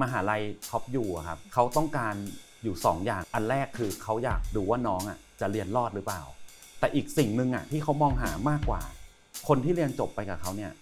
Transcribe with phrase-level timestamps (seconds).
[0.00, 2.14] มหาลัย Top U อะครับเขาต้องการ
[2.62, 6.22] อยู่ 2 อย่างอันแรกคือเขาอยากดูว่าน้องอะจะเรียนรอดหรือเปล่า
[6.80, 8.82] แต่อีกสิ่งหนึ่งอะที่เขามองหามากกว่า
[9.48, 10.72] คนที่เรียนจบไปกับเขาเนี่ย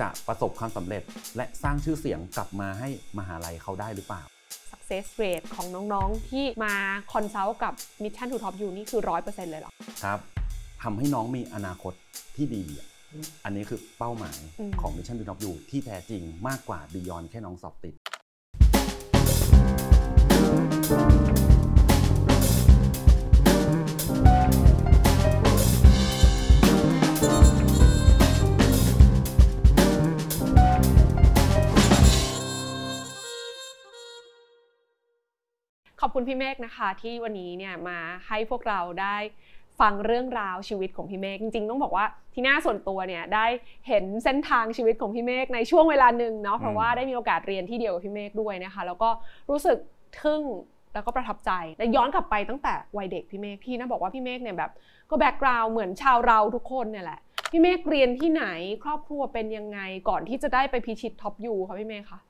[0.00, 1.02] จะประสบความสำเร็จ
[1.36, 2.88] และสร้างชื่อเสียงกลับมาให้
[3.18, 4.22] มหาลัยเขาได้หรือเปล่า
[4.70, 6.74] success rate ของน้องๆ ที่มา
[7.12, 9.72] consult กับ Mission to Top U นี่คือ 100%เลยเหรอ
[10.04, 10.18] ครับ
[10.82, 11.92] ทำให้น้องมีอนาคต
[12.36, 12.88] ที่ดีอะ
[13.44, 17.94] อันนี้คือเป้าหมายอืมของ Mission to Top U ที่แท้จริงมากกว่า Beyond แค่น้องสอบติด
[36.14, 39.16] คุณพี่เมฆนะคะ ที่วันนี้เนี่ยมาให้พวกเราได้
[39.80, 43.46] ฟังเรื่องราวชีวิตของพี่เมฆจริงๆ ต้องบอกว่าที่น่าส่วนตัวเนี่ยได้
[43.88, 49.10] เห็นเส้นทางชีวิตของพี่เมฆในช่วงเวลาหนึ่งเนาะเพราะว่าได้มีโอกาสเรียนที่เดียวกับพี่เมฆด้วยนะคะ แล้วก็
[49.50, 49.78] รู้สึก
[50.20, 50.42] ทึ่ง
[50.94, 54.70] แล้วก็ประทับใจและย้อนกลับไปตั้งแต่วัยเด็กพี่เมฆพี่นะบอกว่าพี่เมฆเนี่ยแบบ
[55.10, 58.46] ก็ background เหมือนชาวเราทุกคนเนี่ยแหละพี่เมฆเรียนที่ไหน
[58.84, 62.20] ครอบครัวเป็นยังไงก่อนที่จะได้ไปพิชิต Top U ค่ะพี่เมฆคะ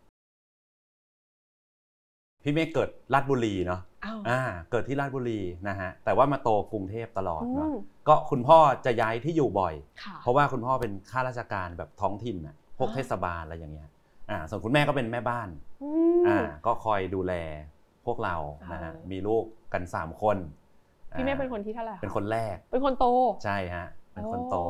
[2.44, 7.76] พี่เมฆเกิดราชบุรีเนาะอ้าวอ่าเกิดที่ราชบุรีนะฮะแต่ว่ามาโตกรุงเทพตลอดอืเนาะม
[8.08, 13.88] ก็คุณพ่อจะย้ายที่อยู่บ่อยค่ะเพราะว่าคุณพ่อเป็นข้าราชการแบบท้องถิ่นน่ะพวกอ๋อเทศบาลอะไรอย่างเงี้ย
[14.30, 15.48] อ่าส่วนคุณแม่ก็เป็นแม่บ้าน
[15.82, 15.88] อื
[16.28, 17.32] อ่ามก็คอยดูแล
[18.06, 18.36] พวกเรา
[18.72, 20.36] นะฮะเออมีลูกกันสามคน
[21.18, 23.06] พี่เมฆอ่าเป็นคนที่เท่าไหร่ะเป็นคนแรก เป็นคนโต
[23.44, 24.62] ใช่ฮะเป็นคนโตอ้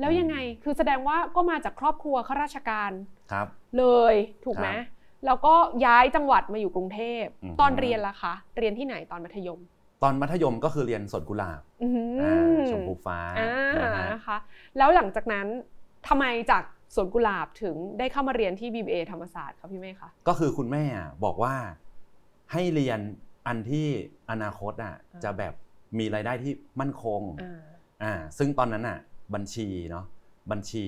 [0.00, 2.90] แล้วยังไงคือแสดงว่าก็มาจากครอบครัวข้าราชการ
[3.32, 3.46] ครับ
[3.78, 4.14] เลย
[4.44, 5.54] ถูกไหมครับ แล้วก็
[5.86, 9.60] ย้ายจังหวัดมาอยู่กรุงเทพ อือฮึ ตอนเรียนล่ะคะ เรียนที่ไหนตอนมัธยม
[10.02, 12.34] ตอนมัธยมก็คือเรียนสวนกุหลาบอือหืออ่า
[12.70, 13.50] ชมพูฟ้าอ่า
[13.82, 14.36] นะฮะนะคะ
[14.78, 15.46] แล้วหลังจากนั้น
[16.08, 16.62] ทำไมจาก
[16.94, 21.54] สวนกุหลาบถึงได้เข้ามาเรียนที่ BBA ธรรมศาสตร์คะพี่เมฆคะ ก็คือคุณแม่อะบอกว่า
[22.52, 23.00] ให้เรียน
[23.46, 23.86] อันที่
[24.30, 25.54] อนาคตอะอ่า จะแบบ
[25.98, 27.60] มีรายได้ที่มั่นคงอ่า
[28.02, 28.98] อ่าซึ่งตอนนั้นอะ
[29.34, 30.04] บัญชีเนาะ
[30.50, 30.84] บัญชี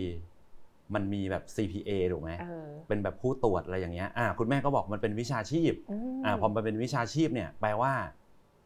[0.94, 5.72] มันมีแบบ CPA ถูกไหมเออเป็นแบบผู้ตรวจอะไรอย่างเงี้ยอ่าคุณแม่ก็บอกมันเป็นวิชาชีพ
[6.22, 7.92] มอ่าพอมันเป็นวิชาชีพเนี่ยแปลว่า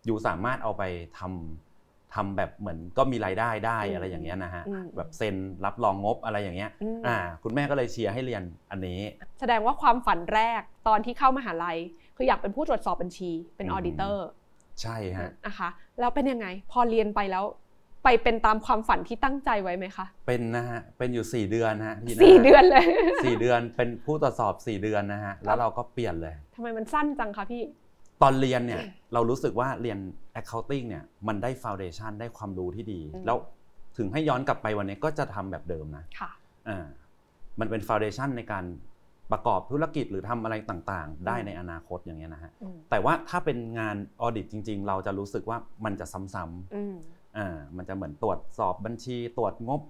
[0.07, 0.83] อยู่สามารถเอาไป
[1.19, 9.01] ทำทำแบบเหมือนก็มีรายได้ได้อะไรอย่างเงี้ยนะฮะอืมแบบเซ็นรับรองงบอะไรอย่างเงี้ยอืมอ่าคุณแม่ก็เลยเชียร์ให้เรียนอันนี้
[9.41, 11.79] แสดงว่าความฝันแรกตอนที่เข้ามหาลัย
[12.17, 14.27] คืออยากเป็นผู้ตรวจสอบบัญชีเป็นอือมอดิเตอร์
[14.83, 15.69] ใช่ฮะนะคะ
[16.01, 17.45] แล้วเป็นยังไง พอเรียนไปแล้ว
[18.07, 22.85] ไปเป็นตามความฝันที่ตั้งใจไว้ไหมคะเป็นนะฮะเป็นอยู่ 4 เดือนนะฮะทีหาสี่เดือนเลย
[23.25, 27.63] สี่เดือนเป็นผู้ตรวจสอบ 4 เดือนนะฮะแล้วเราก็เปลี่ยนเลย ทำไมมันสั้นจังคะพี่
[28.23, 28.83] ตอนเรียนเนี่ย
[29.15, 29.99] เรารู้สึกว่าเรียน
[30.41, 33.37] accounting เนี่ยมันได้ foundation ได้ความรู้ที่ดี อืม แล้ว
[33.97, 36.31] ถึงให้ย้อนกลับไปวันนี้ก็จะทำแบบเดิมนะค่ะ
[36.69, 36.85] อ่า
[37.61, 38.65] มันเป็น foundation ในการ
[39.33, 47.16] ประกอบธุรกิจหรือทำอะไรต่างๆ ได้อืมในอนาคตอย่างเงี้ยนะฮะ อืมแต่ว่าถ้าเป็นงานออดิตจริง ๆ เราจะรู้สึกว่ามันจะซ้ำๆอืมอ่า
[47.77, 49.81] มันจะเหมือนตรวจสอบบัญชีตรวจงบ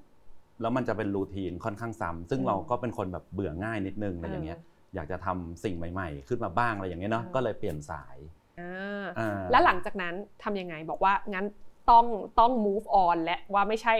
[0.61, 4.59] แล้วมันจะเป็นรูทีนค่อนข้างซ้ำซึ่งอืมเราก็เป็นคนแบบเบื่อง่ายนิดนึงอะไรอย่างเงี้ย
[4.95, 8.17] อยากจะทำสิ่งใหม่ ๆ ขึ้นมาบ้างอะไรอย่างเงี้ยเนาะเออก็เลยเปลี่ยนสาย
[8.61, 11.47] อ่าอ่าแล้วหลังจากนั้นทำยังไงบอกว่างั้น
[11.91, 12.07] ต้อง
[12.41, 13.95] ต้อง move on และว่าไม่ใช่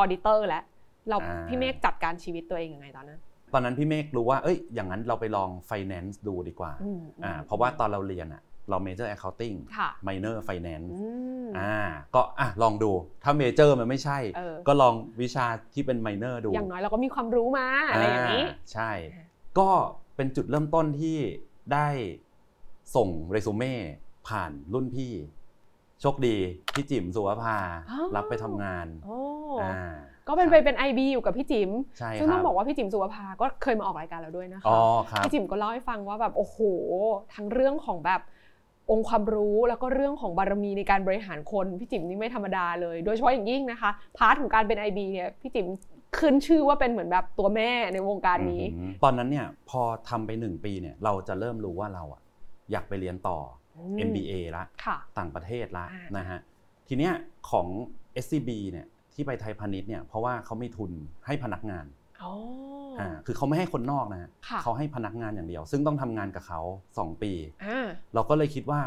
[0.00, 0.62] auditor แล้ว
[1.10, 3.20] เราอ่าพี่เมฆจัดการชีวิตตัวเองยังไงตอนนั้น
[3.52, 11.00] ตอนนั้นพี่เมฆรู้ว่า เอ้ย อย่างนั้นเราไปลอง finance ดูดีกว่าอืมอ่า เพราะว่าตอนเราเรียนอะ เรา major accounting ค่ะ minor finance อื
[11.46, 11.76] มอ่า
[12.14, 12.90] ก็อะลองดู
[13.24, 18.90] ถ้า major มันไม่ใช่เออก็ลองวิชาที่เป็น minor ดู อย่างน้อยเราก็มีความรู้มาอะไรอย่างนี้ ใช่
[19.58, 19.68] ก็
[20.16, 21.18] เป็นจุดเริ่มต้นที่
[21.72, 21.88] ได้
[22.96, 23.74] ส่งเรซูเม่
[24.28, 25.12] ผ่านรุ่นพี่
[26.00, 26.36] โชคดี
[26.74, 27.56] พี่จิ๋มสุวภา
[27.90, 29.18] อ๋อรับไปทำงานโอ้
[29.62, 29.78] อ่า
[30.28, 36.58] ก็เป็นไปเป็น IB อยู่กับพี่จิ๋มใช่ซึ่งครับต้อบงบอกว่าพี่จิ๋มสุวภาก็เคยมาออกรายการเราด้วยนะคะอ๋อครับพี่จิ๋มก็เล่าให้ฟังว่าแบบโอ้โห
[37.34, 38.20] ทั้งเรื่องของแบบ
[38.90, 45.66] องค์ความรู้แล้วก็เรื่องของบารมีในการบริหารคนพี่จิ๋มนี่ไม่ธรรมดาเลย โดยเฉพาะอย่างยิ่งนะคะ part ของการเป็น IB เนี่ยพี่จิ๋ม
[46.18, 52.22] ขึ้นชื่อว่าเป็นเหมือนแบบตัวแม่ในวงการนี้อืมตอนนั้นเนี่ยพอทำไปหนึ่งปีเนี่ยเราจะเริ่มรู้ว่าเราอะ
[52.70, 53.38] อยากไปเรียนต่อ
[53.76, 56.40] อม MBA ละค่ะต่างประเทศละอ่านนะฮะ
[56.88, 57.12] ทีเนี้ย
[57.50, 57.66] ของ
[58.24, 60.90] SCB เนี่ยที่ไปไทยพาณิชย์เนี่ยเพราะว่าเขามีทุน
[61.26, 61.95] ให้พนักงานอ๋อออ่า
[63.26, 66.60] คือเขาไม่ให้คนนอกนะฮะค่ะเขาให้พนักงานอย่างเดียว ซึ่งต้องทำงานกับเขา
[66.92, 67.32] 2ปี
[67.64, 68.82] อ่าเราก็เลยคิดว่า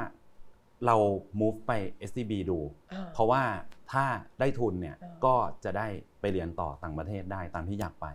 [0.85, 0.95] เรา
[1.39, 1.71] move ไป
[2.09, 2.59] SCB ดู
[2.93, 3.43] อ่าเพราะว่า
[3.91, 4.05] ถ้า
[4.39, 5.87] ได้ทุนเนี่ยอ่าก็จะได้
[6.21, 8.07] ไปเรียนต่อต่างประเทศได้ตามที่อยากไป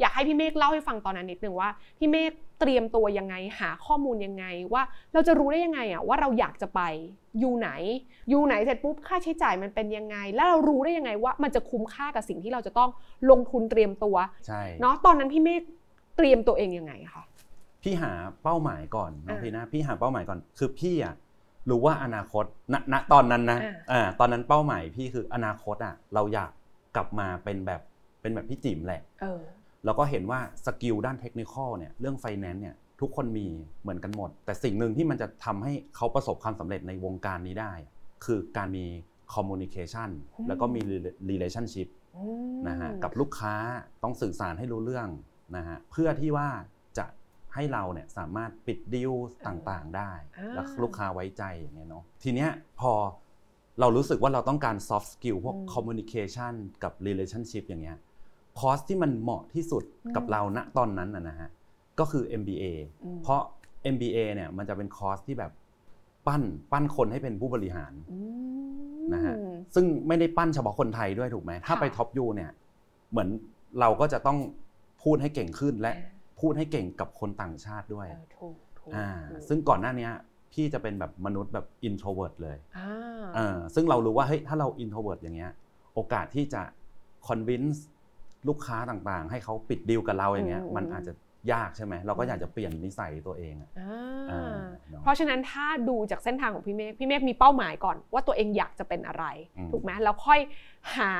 [0.00, 4.82] อยากให้พี่เมฆเล่าให้ฟังตอนนั้นนิดนึงว่าพี่เมฆเตรียมตัวยังไงหาข้อมูลยังไงว่า
[5.12, 6.80] เราจะรู้ได้ยังไงอะว่าเราอยากจะไป
[7.42, 7.70] ยูไหน
[8.32, 12.90] ยูไหนเสร็จปุ๊บค่าใช้จ่ายมันเป็นยังไง แล้วเรารู้ได้ยังไงว่ามันจะคุ้มค่ากับสิ่งที่เราจะต้อง
[13.30, 14.16] ลงทุนเตรียมตัว
[14.46, 15.62] ใช่เนาะตอนนั้นพี่เมฆ
[16.16, 17.22] เตรียมตัวเองยังไงคะ
[17.82, 21.14] พี่หาเป้าหมายก่อนน้องอ่าพีนะพี่หาเป้าหมายก่อนคือพี่อะ
[21.70, 26.50] รู้ว่าอนาคตณณตอนนั้นนะอ่าอ่าตอนนั้นเป้าหมายพี่คืออนาคตอะเราอยาก
[26.96, 27.80] กลับมาเป็นแบบ
[28.20, 29.40] เป็นแบบพี่จิ๋มแหละเออ
[29.86, 33.46] แล้วก็เห็นว่า skill ด้าน technical เนี่ยเรื่องไฟแนนซ์เนี่ยทุกคนมี
[33.82, 37.72] เหมือนกันหมด แต่สิ่งหนึ่งที่มันจะทำให้เขาประสบความสำเร็จในวงการนี้ได้
[38.24, 38.86] คือการมี
[39.34, 40.80] communication อืมแล้วก็มี
[41.30, 42.22] relationship อื
[42.56, 43.54] มนะฮะกับลูกค้า
[44.02, 45.08] ต้องสื่อสารให้รู้เรื่อง
[45.56, 46.48] นะฮะเพื่อที่ว่า
[46.98, 47.06] จะ
[47.54, 49.12] ให้เราเนี่ยสามารถปิดดีล
[49.46, 50.12] ต่างๆได้
[50.54, 52.50] แล้วลูกค้าไว้ใจอย่างเงี้ยเนาะทีเนี้ย
[52.80, 52.92] พอ
[53.80, 57.98] เรารู้สึกว่าเราต้องการ soft skill พวก communication กับ relationship อย่างเงี้ย
[58.58, 59.82] คอร์สที่มันเหมาะที่สุด
[60.16, 61.50] กับเราณตอนนั้นนะนะฮะ
[61.98, 62.64] ก็คือ MBA
[63.04, 63.42] อืมเพราะ
[63.94, 65.52] MBA เนี่ยมันจะเป็นคอร์สที่แบบ
[66.26, 66.42] ปั้น
[66.72, 68.18] ปั้นคนให้เป็นผู้บริหารอื
[68.98, 69.34] มนะฮะ
[69.74, 72.50] ซึ่งไม่ได้ปั้นเฉพาะคนไทยด้วยถูกไหมถ้าค่ะไป Top U เนี่ย
[73.10, 73.28] เหมือน
[73.80, 74.38] เราก็จะต้อง
[75.02, 80.12] พูดให้เก่งขึ้นและอ่าพูดให้เก่งกับคนต่างชาติด้วยเออถูกถูกอ่าถูกซึ่งก่อนหน้าเนี้ย
[80.52, 82.90] พี่จะเป็นแบบมนุษย์แบบ introvert เลยอ่า
[83.36, 85.52] อ่าซึ่งเรารู้ว่าเฮ้ยถ้าเรา introvert อย่างเงี้ย
[85.94, 86.62] โอกาสที่จะ
[87.28, 87.78] convince
[88.48, 91.12] ลูกค้าต่างๆ ให้เขาปิดดีลกับเราอย่างเงี้ยมันอาจจะ
[91.52, 99.24] ยากใช่ไหมเราก็อยากจะเปลี่ยนนิสัยตัวเองอะอ่าอ่าเนอะเพราะฉะนั้นถ้าดูจากเส้นทางของพี่เมฆพี่เมฆมีเป้าหมายก่อน ว่าตัวเองอยากจะเป็นอะไร
[99.56, 100.40] อืมถูกไหมแล้วค่อย
[100.96, 101.12] หา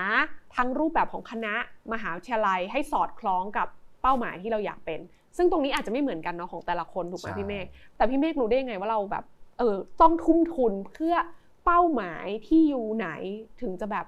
[0.57, 1.55] ทั้งรูปแบบของคณะ
[1.93, 3.69] มหาวิทยาลัยให้สอดคล้องกับ
[4.03, 5.01] เป้าหมายที่เราอยากเป็น
[5.37, 9.25] ซึ่งตรงนี้อาจจะไม่เหมือนกันเนาะของแต่ละคนถูกไหมใช่พี่เมฆแต่พี่เมฆรู้ได้ยังไงว่าเราแบบ
[9.59, 11.15] เออต้องทุ่มทุนเพื่อ
[11.65, 13.09] เป้าหมายที่อยู่ไหน
[13.61, 14.07] ถึงจะแบบ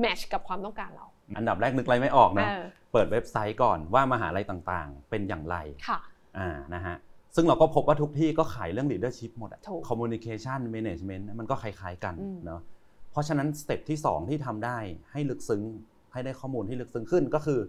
[0.00, 5.56] match กับความต้องการเรา อันดับแรกนึกอะไรไม่ออกนะเออเปิดเว็บไซต์ก่อนว่ามหาลัยต่างๆ เป็นอย่างไร
[5.88, 5.98] ค่ะ
[6.38, 6.96] อ่านะฮะ
[7.36, 12.60] ซึ่งเราก็พบว่าทุกที่ก็ขายเรื่อง leadership หมดอะถูก communication management มันก็คล้ายๆกันอืมเนาะ
[13.12, 14.78] เพราะฉะนั้น step ที่ 2 ที่ทำได้
[15.12, 15.62] ให้ลึกซึ้ง
[16.12, 17.60] ให้ได้ข้อมูลที่ลึกซึ้งขึ้นก็คือ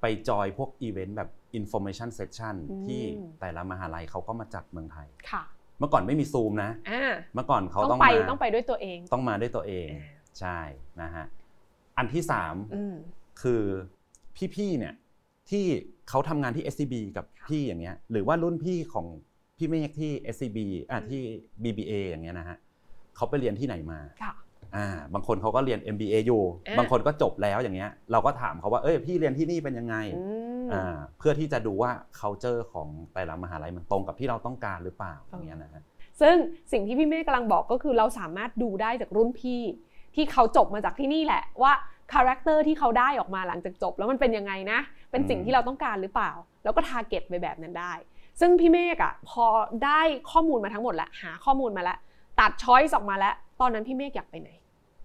[0.00, 2.54] ไปจอยพวกอีเวนต์แบบ information session
[2.86, 3.02] ที่
[3.40, 5.42] แต่ละมหาลัยเขาก็มาจัดเมืองไทยค่ะ
[5.78, 10.06] เมื่อก่อนไม่มีซูมนะอ่าเมื่อก่อนเขาต้ต้อองงไปมาต้องไปด้วยตัวเอง ต้องมาด้วยตัวเองอ่า
[10.40, 10.58] ใช่
[11.02, 11.26] นะฮะ
[11.98, 12.94] อันที่3อืม
[13.42, 13.62] คือ
[14.54, 14.94] พี่ๆเนี่ย
[15.50, 15.64] ที่
[16.08, 19.06] เขาทำงานที่ SCB กับค่ะพี่อย่างเงี้ย หรือว่ารุ่นพี่ของ
[19.56, 20.58] พี่เมฆที่ SCB
[20.90, 21.22] อะอืมที่
[21.62, 22.58] BBA อย่างเงี้ยนะฮะ
[23.16, 24.32] เขาไปเรียนที่ไหนมาค่ะ
[24.76, 30.22] อ่าบางคนเขาก็เรียน MBA อยู่อ่าบางคนก็จบแล้วอย่างเงี้ย เราก็ถามเขาว่าเอ้ยพี่เรียนที่นี่เป็นยังไงอื
[30.64, 35.82] มอ่าเพื่อที่จะดูว่า culture ของแต่ละมหาลัยมันตรงกับที่เราต้องการหรือเปล่าอย่างเงี้ยนะฮะ
[36.20, 36.36] ซึ่ง
[36.72, 39.60] สิ่งที่พี่เมฆกำลังบอกก็คือเราสามารถดูได้จากรุ่นพี่
[40.14, 41.72] ที่เขาจบมาจากที่นี่แหละว่า
[42.12, 44.78] character ที่เขาได้ออกมาหลังจากจบ แล้วมันเป็นยังไงนะ
[45.10, 46.32] เป็นสิ่งอืมที่เราต้องการหรือเปล่า
[46.64, 47.92] แล้วก็ target ไปแบบนั้นได้
[48.40, 49.44] ซึ่งพี่เมฆอะพอ
[49.84, 50.00] ได้
[50.30, 51.98] ข้อมูลมาทั้งหมดแล้วหาข้อมูลมาแล้ว
[52.40, 54.50] ตัด choice ออกมาแล้ว ตอนนั้นพี่เมฆอยากไปไหน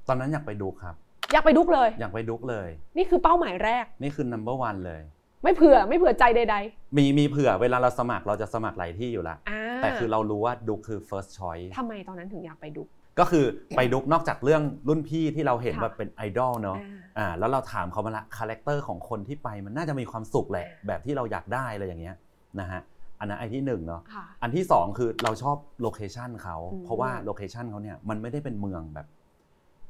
[0.07, 0.95] ตอนนั้นอยากไป Duke ครับ
[1.33, 5.01] อยากไป Duke เลย อยากไป Duke เลย นี่คือเป้าหมายแรก นี่คือ number one เลย
[5.43, 6.55] ไม่เผื่อไม่เผื่อใจใด
[6.97, 12.89] มีมีเผื่อเวลาเราสมัครเราจะสมัครหลายที่อยู่ละ ๆอ่าแต่คือเรารู้ว่า Duke คือ first choice ทำไมตอนนั้นถึงอยากไป Duke
[13.19, 13.45] ก็คือ
[13.75, 22.15] ไป Duke นอกจากเรื่องรุ่นพี่ที่เราเห็นค่ะแบบเป็นไอดอลเนาะอ่าอ่าแล้วเราถามเขามาละ character ของคนที่ไปมันน่าจะมีความสุขแหละอ่าแบบที่เราอยากได้อะไรอย่างเงี้ย
[22.59, 22.81] นะฮะ
[23.19, 29.07] อันนั้นไอที่หนึ่งเนาะค่ะอันที่สองคือเราชอบ location เขาอืมเพราะว่า location เขาเนี่ยมันไม่ได้เป็นเมืองแบบ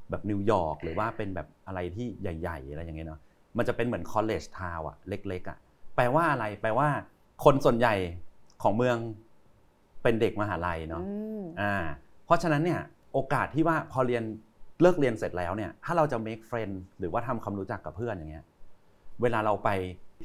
[0.10, 3.20] แบบนิวยอร์กหรือว่าเป็นแบบอะไรที่ใหญ่ ๆ อะไรอย่างเงี้ยเนาะ
[3.58, 5.58] มันจะเป็นเหมือน college town อะเล็กๆอะ
[5.96, 6.88] แปลว่าอะไรแปลว่า
[7.44, 7.96] คนส่วนใหญ่
[8.64, 8.98] ของเมือง
[10.04, 11.12] เป็นเด็กมหาลัยเนาะอื
[11.42, 11.74] มอ่า
[12.26, 12.82] เพราะฉะนั้นเนี่ย
[13.14, 14.24] โอกาสที่ว่าพอเรียน
[14.82, 18.46] เลิกเรียนเสร็จแล้วเนี่ยถ้าเราจะ make friend หรือว่าทำความรู้จักกับเพื่อนอย่างเงี้ย
[19.22, 19.70] เวลาเราไป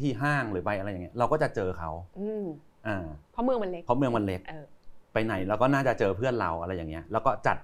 [0.00, 2.44] ที่ห้างหรือไปอะไรอย่างเงี้ยเราก็จะเจอเขาอืม
[2.86, 4.64] อ่าเพราะเมืองมันเล็กเพราะเมืองมันเล็กเออ
[5.12, 7.56] ไปไหนเราก็น่าจะเจอเพื่อนเราอะไรอย่างเงี้ย แล้วก็จัด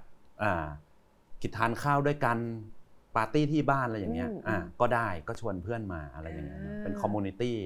[0.43, 0.67] อ่า
[1.43, 2.39] กิจทานข้าวด้วยกัน
[3.17, 7.59] ปาร์ตี้ที่บ้านอะไรอย่างเงี้ยอืมอ่าอืมก็ได้ก็ชวนเพื่อนมาอะไรอย่างเงี้ยอ่าเป็น community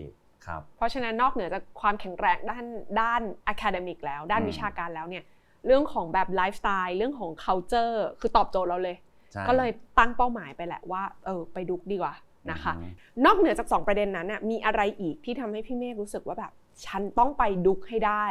[0.47, 2.65] ครับเพราะฉะนั้นนอกเหนือจากความแข็งแรงด้าน
[3.01, 5.25] ด้าน academic แล้ว ด้านอืมวิชาการแล้วเนี่ย
[5.67, 8.97] เรื่องของแบบไลฟ์สไตล์เรื่องของ culture คือตอบโจทย์เราเลย
[9.33, 12.15] ใช่ก็เลยตั้งเป้าหมายไปแหละว่าเออไปดุกดีกว่า
[12.51, 12.91] นะคะอืม
[13.25, 16.53] นอกเหนือจาก 2 ประเด็นนั้นน่ะมีอะไรอีกที่ทำให้พี่เมฆรู้สึกว่าแบบ
[16.87, 18.25] ฉันต้องไปดุกให้ได้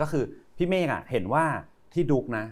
[0.00, 0.24] ก็คือ
[0.56, 1.44] พี่เมฆอะเห็นว่า
[1.94, 2.44] ที่ดุกนะ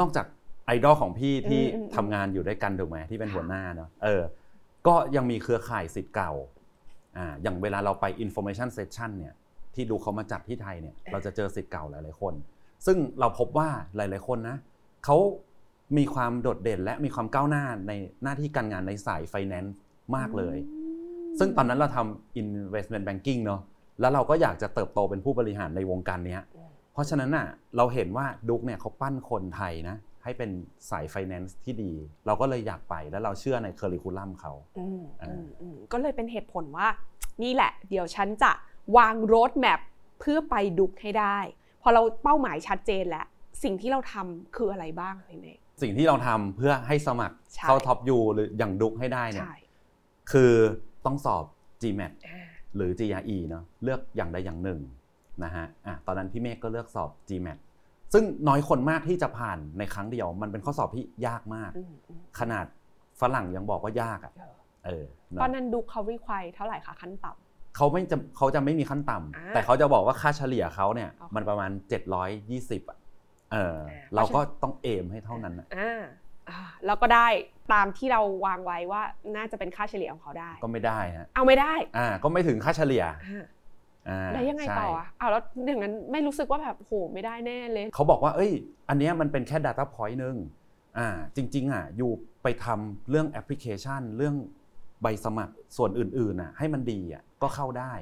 [0.00, 0.26] นอกจาก
[0.66, 4.22] ไอดอลของพี่ที่อืมอืมอืมทำงานอยู่ด้วยกันถูกไหมที่เป็นค่ะหัวหน้าเนาะเออ
[4.86, 6.32] ก็ยังมีเครือข่ายสิทธิ์เก่า
[7.16, 9.34] อ่าอย่างเวลาเราไป information session เนี่ย
[9.74, 12.34] ที่ดูเขามาจัดที่ไทยเนี่ยเราจะเจอสิทธิ์เก่าหลายๆคน
[12.86, 14.56] ซึ่งเราพบว่าหลาย ๆ คนนะ
[15.04, 15.16] เขา
[15.98, 17.92] มีความโดดเด่นและมีความก้าวหน้าใน
[18.22, 19.76] หน้าที่การงานในสายไฟแนนซ์
[20.16, 20.80] มากเลยอื
[21.30, 23.60] มซึ่งตอนนั้นเราทำ investment banking เนอะ
[24.00, 30.50] แล้วเราก็อยากจะเติบโตเป็นผู้บริหารในวงการเนี้ยอืมเพราะฉะนั้นน่ะเราเห็นว่าดุกเนี่ยเขาปั้นคนไทยนะให้เป็น
[30.90, 31.92] สาย finance ที่ดี
[32.26, 36.88] เราก็เลยอยากไปแล้วเราเชื่อในเคอริคูลัมเขาอืมอ่าอืมอืมก็เลยเป็นเหตุผลว่า
[37.42, 38.50] นี่แหละ เดี๋ยวฉันจะ
[38.96, 39.80] วางโรดแมพ
[40.20, 41.38] เพื่อไปดุกให้ได้
[41.82, 43.26] พอเราเป้าหมายชัดเจนแล้ว
[43.62, 49.56] สิ่งที่เราทำคืออะไรบ้างพี่เมฆสิ่งที่เราทำเพื่อให้สมัครใช่เข้าท็อปยูหรืออย่างดุกให้ได้เนี่ยใช่
[50.32, 50.52] คือ
[51.06, 51.44] ต้องสอบ
[51.82, 54.80] GMAT อ่าหรือ GRE เนาะเลือกอย่างใดอย่างหนึ่ง
[55.44, 57.58] นะฮะอะตอนนั้นพี่เมฆก็เลือกสอบ GMAT
[58.12, 62.66] ซึ่งน้อยคนมากที่จะผ่านในครั้งเดียว มันเป็นข้อสอบที่ยากมากอืมอืมขนาด
[63.20, 67.47] ฝรั่งยังบอกว่ายากอะเออเออเนตอนอะนั้นดุกเขารีควายเท่าไหร่คะขั้นต่ำ
[67.78, 71.70] เขาไม่จะเขาจะไม่มีขั้นต่ำอ่าแต่เขาจะบอกว่าค่าเฉลี่ยเขาเนี่ยโอเค มันประมาณ
[72.30, 72.98] 720อะ
[73.52, 76.02] เอออ่าเราก็เพราะฉะนั้นต้องเอมให้เท่านั้นอะอ่า
[76.48, 77.26] อ่าแล้วก็ได้
[77.72, 79.02] ตามที่เราวางไว้ว่า
[79.36, 83.44] น่าจะเป็นค่าเฉลี่ยของเขาได้ ก็ไม่ได้ฮะเอาไม่ได้อ่าก็ไม่ถึงค่าเฉลี่ยอ่า
[84.08, 88.52] อ่าแล้วยังไงต่อใช่อะอ้าวแล้วอย่างนั้นไม่รู้สึกว่าแบบโหไม่ได้แน่เลยเขาบอกว่า เอ้ย
[88.88, 90.36] อันเนี้ยมันเป็นแค่ Data Point หนึ่ง
[90.98, 92.10] อ่าจริง ๆอะอยู่
[92.42, 94.34] ไปทำเรื่องแอปพลิเคชัน เรื่อง
[95.02, 97.92] ใบสมัครส่วนอื่นๆอะให้มันดีอะ ก็เข้าได้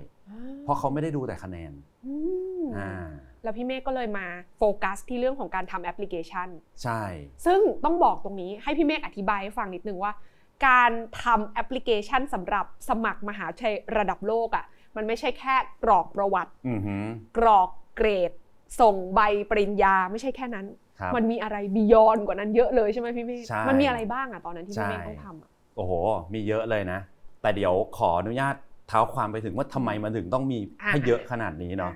[0.62, 1.72] เพราะเขาไม่ได้ดูแต่คะแนน
[2.06, 2.14] อื
[2.62, 3.06] มอ่า
[3.42, 4.26] แล้วพี่เมฆก็เลยมา
[4.58, 6.48] โฟกัสที่เรื่องของการทำแอปพลิเคชัน
[6.82, 7.02] ใช่
[7.46, 10.12] ซึ่งต้องบอกตรงนี้ให้พี่เมฆอธิบายให้ฟังนิดนึงว่า
[10.66, 10.90] การ
[11.22, 14.64] ทำแอปพลิเคชันสำหรับสมัครมหาวิทยาลัยระดับโลกอะ
[14.96, 17.04] มันไม่ใช่แค่กรอกประวัติอือหือ
[17.38, 18.32] กรอกเกรด
[18.80, 20.66] ส่งใบปริญญาไม่ใช่แค่นั้น
[21.00, 25.92] ครับมันมีอะไรบียอนกว่านั้นเยอะเลยใช่ไหมพี่เมฆใช่มันมีอะไรบ้างอะตอนนั้นที่พี่เมฆใช่ต้องทำอะโอ้โห
[26.34, 27.00] มีเยอะเลยนะ
[27.42, 28.54] แต่เดี๋ยวขออนุญาต
[28.88, 31.92] เท้าความไปถึงว่าทำไมมันถึงต้องมีให้เยอะขนาดนี้เนาะ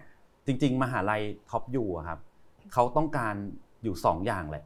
[0.46, 2.18] จริง ๆ มหาลัยท็อปยูอะครับ
[2.72, 3.34] เขาต้องการ
[3.82, 4.64] อยู่สองอย่างแหละ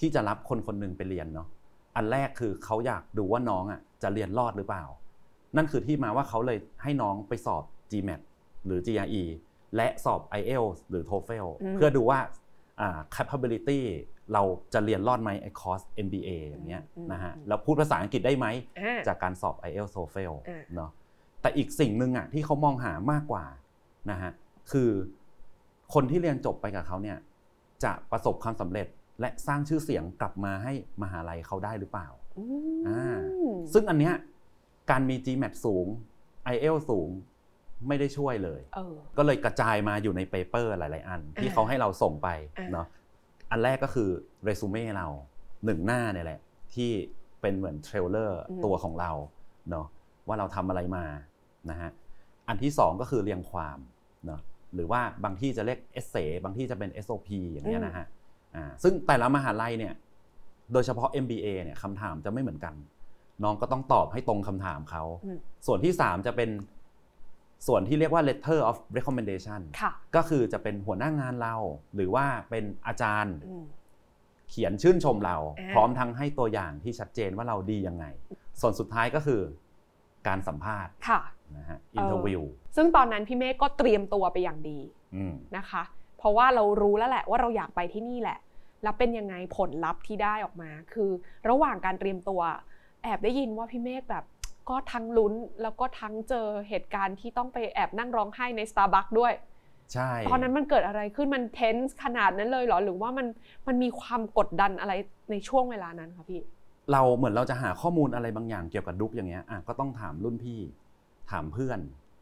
[0.00, 1.48] ที่จะรับคนคนหนึ่งไปเรียนเนาะ
[1.96, 4.84] อันแรกคือเขาอยากดูว่าน้องอะจะเรียนรอดหรือเปล่า
[5.56, 8.20] นั่นคือที่มาว่าเขาเลยให้น้องไปสอบ GMAT
[8.66, 9.22] หรือ GRE
[9.76, 12.20] และสอบ IELTS หรือ TOEFL เพื่อดูว่า
[12.80, 13.80] อ่า capability
[14.32, 14.42] เรา
[14.74, 16.82] จะเรียนรอดไหมไอ้คอร์ส MBA อย่างเงี้ย
[17.12, 18.46] นะฮะแล้วพูดภาษาอังกฤษได้ไหม
[18.80, 20.90] อ่าจากการสอบ IELTS TOEFL อ่าเนาะ
[21.42, 23.44] แต่อีกสิ่งหนึ่งอะที่เขามองหามากกว่า
[24.10, 24.32] นะฮะ
[24.72, 24.90] คือ
[25.94, 27.18] คนที่เรียนจบไปกับเขาเนี่ย
[27.84, 28.86] จะประสบความสำเร็จ
[29.20, 30.72] และสร้างชื่อเสียงกลับมาให้
[31.02, 32.08] มหาลัยเขาได้หรือเปล่า
[32.38, 32.44] อื
[32.78, 33.18] มอ่า
[33.72, 34.14] ซึ่งอันเนี้ย
[34.90, 35.86] การมี GMAT สูง
[36.54, 37.08] IELTS สูง
[37.88, 42.86] ไม่ได้ช่วยเลยเออก็เลยกระจายมาอยู่ใน paper หลาย ๆ อัน ที่อ่าเขาให้เราส่งไปอ่าเนาะ
[43.50, 44.08] อันแรกก็คือ
[44.44, 45.08] เรซูเม่เรา
[45.64, 46.40] หนึ่งหน้าเนี่ยแหละ
[46.74, 46.90] ที่
[47.40, 49.10] เป็นเหมือน trailer ตัวของเรา
[49.70, 49.86] เนาะ
[50.26, 51.04] ว่าเราทำอะไรมา
[51.70, 51.90] นะฮะ
[52.48, 53.78] อันที่สองก็คือเรียงความ
[54.26, 54.40] เนาะ
[54.74, 58.06] หรือว่าบางที่จะเรียก essay บางที่จะเป็น SOP อย่างเงี้ยนะฮะ
[58.56, 59.94] อ่าซึ่งแต่ละมหาลัยเนี่ย
[60.72, 62.74] โดยเฉพาะ MBA เนี่ยคำถามจะไม่เหมือนกัน
[63.42, 66.50] น้องก็ต้องตอบให้ตรงคำถามเขาอืมส่วนที่ 3 จะเป็น
[67.66, 71.54] ส่วนที่เรียกว่า letter of recommendation ค่ะก็คือจะเป็นหัวหน้างานเรา
[71.94, 73.64] หรือว่าเป็นอาจารย์อืม
[74.50, 78.04] เขียนชื่นชมเราอ่าพร้อมทั้งให้ตัวอย่างที่ชัดเจนว่าเราดียังไง
[78.60, 79.40] ส่วนสุดท้ายก็คือ
[80.28, 80.92] การสัมภาษณ์
[81.56, 82.42] ค่ะนะฮะ interview
[82.76, 84.78] ซึ่งตอนนั้นพี่เมฆก็เตรียมตัวไปอย่างดี
[85.16, 85.82] อืมนะคะ
[86.18, 88.38] เพราะว่าเรารู้แล้วแหละว่าเราอยากไปที่นี่แหละ
[88.82, 91.10] แล้วเป็นยังไงผลลัพธ์ที่ได้ออกมา คือ
[91.48, 92.40] ระหว่างการเตรียมตัว
[93.02, 94.24] แอบได้ยินว่าพี่เมฆแบบ
[94.68, 99.32] ก็ทั้งลุ้นแล้วก็ทั้งเจอเหตุการณ์ที่ต้องไปแอบนั่งร้องไห้ใน Starbucks ด้วย
[99.92, 103.26] ใช่ตอนนั้นมันเกิดอะไรขึ้นมันเทนส์ขนาดนั้นเลยเหรอหรือว่ามัน
[103.66, 104.92] มันมีความกดดันอะไร
[105.30, 106.42] ในช่วงเวลานั้นคะพี่
[106.92, 110.60] เราเหมือนเราจะหาข้อมูลอะไรบางอย่างเกี่ยวกับดุกอย่างเงี้ยอะก็ต้องถามรุ่นพี่
[111.30, 111.80] ถามเพื่อน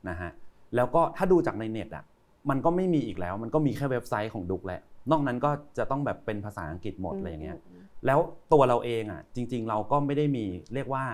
[0.09, 0.31] นะฮะ
[0.77, 2.05] แล้วก็ถ้าดูจากในเน็ตอะ
[2.51, 4.81] มันก็ไม่มีอีกแล้ว มันก็มีแค่เว็บไซต์ของ Duke แหละ
[5.11, 7.59] นอกนั้นก็จะต้องแบบเป็นภาษาอังกฤษหมดอะไรอย่างเงี้ย
[8.07, 8.19] แล้ว
[8.53, 11.05] ตัวเราเองอะ จริง ๆ เราก็ไม่ได้มีเรียกว่า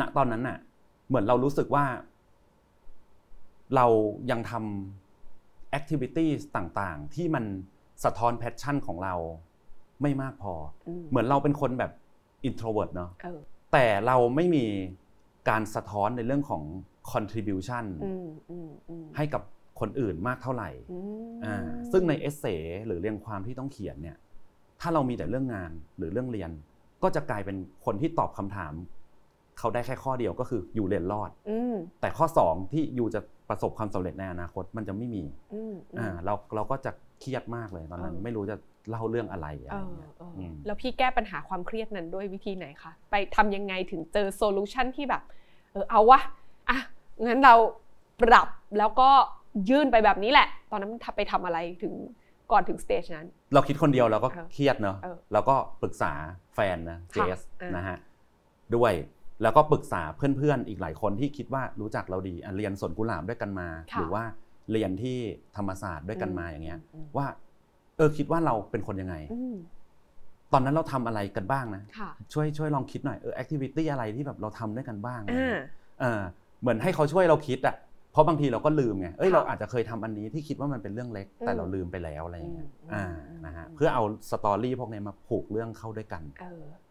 [0.00, 0.58] ณตอนนั้นอะ
[1.08, 1.84] เหมือนเรารู้สึกว่า
[3.76, 3.86] เรา
[4.30, 7.44] ยังทำ activity ต่างๆ ที่มัน
[8.04, 9.14] สะท้อน passion ของเรา
[10.02, 10.54] ไม่มากพอ
[11.10, 11.92] เหมือนเราเป็นคนแบบ
[12.48, 13.40] introvert เนาะเออ
[13.72, 14.64] แต่เราไม่มี
[15.48, 16.62] การสะท้อนในเรื่องของ
[17.12, 19.42] contribution อืมอืมอืมให้กับ
[19.80, 20.98] คนอื่นมากเท่าไหร่อื
[21.28, 21.56] มอ่า
[21.92, 22.44] ซึ่งในเอเซ
[22.86, 24.16] หรือเรียงความที่ต้องเขียนเนี่ย
[24.80, 26.50] ถ้าเรามีแต่เรื่องงานหรือเรื่องเรียน
[27.02, 28.72] ก็จะกลายเป็นคนที่ตอบคำถาม
[29.58, 35.24] เขาได้แค่ข้อเดียวก็คืออยู่เรียนรอดอืมแต่ข้อ2ที่อยู่จะประสบความสำเร็จในอนาคตมันจะไม่มี
[35.54, 38.56] อืมอืมอ่าเราเราก็จะเครียดมากเลยตอนนั้นเออไม่รู้จะ
[38.90, 45.22] เล่าเรื่องอะไรอะเอไรอเงี้ยเอออืมแล้วพี่แก้ปัญหาความเครียดนั้นด้วยวิธีไหนคะไปทำยังไงถึงเจอ solution ที่แบบ
[45.72, 46.20] เออเอาวะ
[46.70, 46.78] อะ
[47.26, 47.54] งั้นเรา
[48.22, 48.48] ปรับ
[48.78, 49.10] แล้วก็
[49.70, 51.94] ยื่นไปแบบนี้แหละ ตอนนั้นไปทำอะไรถึง
[52.52, 56.12] ก่อนถึง stage นั้น เราคิดคนเดียวเราก็เออเครียดเนอะเออเราก็ปรึกษา
[56.54, 57.98] แฟนนะเจค่ะสเออนะฮะ
[58.76, 58.92] ด้วย
[59.42, 64.24] แล้วก็ปรึกษาเพื่อนๆ อีกหลายคนที่คิดว่ารู้จักเราดีอะเรียนสวนกุหลาบด้วยกันมาค่ะหรือว่า
[64.72, 65.18] เรียนที่
[65.56, 67.26] ธรรมศาสตร์ด้วยกันมาอย่างเงี้ยอืมว่า
[67.96, 69.56] เออคิดว่าเราเป็นคนยังไงอืม
[70.52, 75.64] ตอนนั้นเราทำอะไรกันบ้างนะค่ะช่วยช่วยลองคิดหน่อยเออแอคทิวิตี้อะไรที่แบบเราทำด้วยกันบ้างอะไรอ่าเงี้ย
[76.00, 76.20] เออ
[76.60, 77.76] เหมือนให้เขาช่วยเราคิดอะ
[78.12, 86.46] เพราะบางทีเราก็ลืมไงเอ้ยค่ะเราอาจจะเคยทำอันนี้ที่คิดว่ามันเป็นเรื่องเล็กแต่อืมเราลืมไปแล้วอะไรอย่างเงี้ยอืมอ่าอืมนะฮะอืมเพื่อเอาสตอรี่พวกนี้มาผูกเรื่องเข้าด้วยกันเอ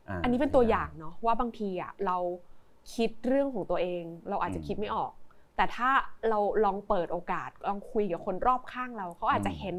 [0.09, 2.17] อาอันนี้เป็นตัวอย่างเนาะว่าบางทีอะเรา
[2.95, 5.11] คิดเรื่องของตัวเอง เราอาจจะอืมคิดไม่ออก
[5.55, 5.89] แต่ถ้า
[6.29, 9.77] เราลองเปิดโอกาสลองคุยกับคนรอบข้างเราเขาอาจจะอืมเห็น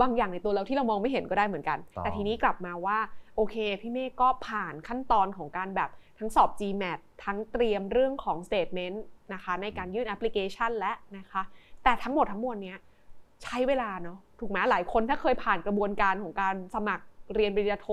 [0.00, 2.98] บางอย่างในตัวเราที่เรามองไม่เห็นก็ได้เหมือนกันต้องแต่ทีนี้กลับมาว่า
[3.36, 8.96] โอเคพี่เมฆก็ผ่านขั้นตอนของการแบบทั้งสอบ GMAT ทั้งเตรียมเรื่องของ statement
[9.32, 11.42] นะคะในการยื่นแอปพลิเคชันและนะคะ
[11.84, 12.78] แต่ทั้งหมดทั้งมวลเนี้ย
[13.42, 17.04] ใช้เวลาเนาะถูกไหมหลายคนถ้าเคยผ่านกระบวนการของการสมัคร
[17.34, 17.88] เรียนปริญญาโท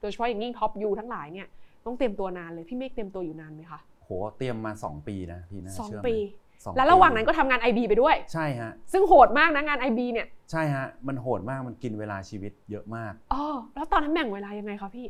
[0.00, 1.48] โดยเฉพาะอย่างยิ่งท็อปยูทั้งหลายเนี่ย
[1.86, 6.16] ต้องเตรียมตัวนานเลยพี่เมฆเตรียมตัวอยู่นานไหมคะโหเตรียมมาสองปีนะพี่นะสองเชื่ไหมปี
[6.64, 15.06] สองแล้วระหว่างนั้นก็ทำงาน IB ไปด้วย ใช่ฮะ ซึ่งโหดมากนะงาน IB เนี่ยใช่ฮะ มันโหดมากมันกินเวลาชีวิตเยอะมากอ๋อแล้วตอนนั้นแบ่งเวลายังไงคะพี่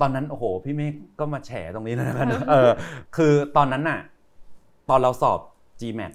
[0.00, 2.70] ตอนนั้นโอ้โหพี่เมฆก็มาแฉตรงนี้แล้วกันเออ
[3.16, 4.00] คือตอนนั้นน่ะ
[4.88, 5.38] ตอนเราสอบ
[5.80, 6.12] GMAT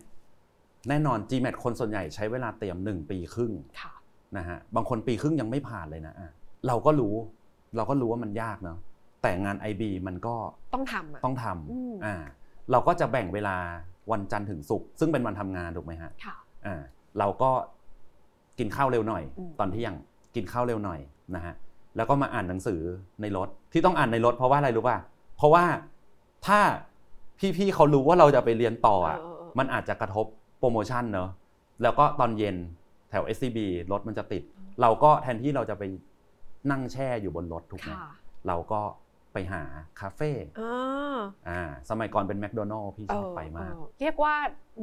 [0.90, 3.94] แน่นอน GMAT คนส่วนใหญ่ใช้เวลาเตรียม 1 ปีครึ่งค่ะ
[4.38, 6.32] นะฮะบางคนปีครึ่งยังไม่ผ่านเลยนะอะ
[6.68, 7.16] เราก็รู้
[7.76, 8.78] เราก็รู้ว่ามันยากเนาะ
[9.22, 10.36] แต่งาน IB มันก็
[10.74, 12.16] ต้องทำอะต้องทอืมำอ่า
[12.72, 13.56] เราก็จะแบ่งเวลา
[14.12, 16.82] วันจันทร์ถึงศุกร์ซึ่งเป็นวันทำงานถูกไหมฮะค่ะอ่า
[17.20, 17.52] เราก็
[18.60, 19.96] กินข้าวเร็วหน่อยอืมตอนเที่ยง
[20.36, 21.00] กินข้าวเร็วหน่อย
[21.36, 21.54] นะฮะ
[21.96, 22.82] แล้วก็มาอ่านหนังสือ
[23.22, 24.98] ในรถที่ต้องอ่านในรถเพราะว่าอะไรรู้ป่ะ
[25.38, 25.66] เพราะว่า
[26.48, 26.60] ถ้า
[27.58, 30.26] พี่ๆเขารู้ว่าเราจะไปเรียนต่ออะเออเออเออมันอาจจะกระทบ
[30.60, 31.30] โปรโมชั่นเนอะ
[31.82, 32.56] แล้วก็ตอนเย็น
[33.10, 33.60] แถว SCB
[33.92, 34.44] รถมันจะติด
[34.82, 35.84] เราก็แทนที่เราจะไป
[36.72, 38.10] นั่งแช่อยู่บนรถถูกไหมค่ะ
[38.48, 38.82] เราก็
[39.34, 39.64] ไปหา
[40.00, 44.34] คาเฟ่อ่าอ่าสมัยก่อนเป็นแมคโดนัลล์พี่ชอบไปมากเออเรียกว่า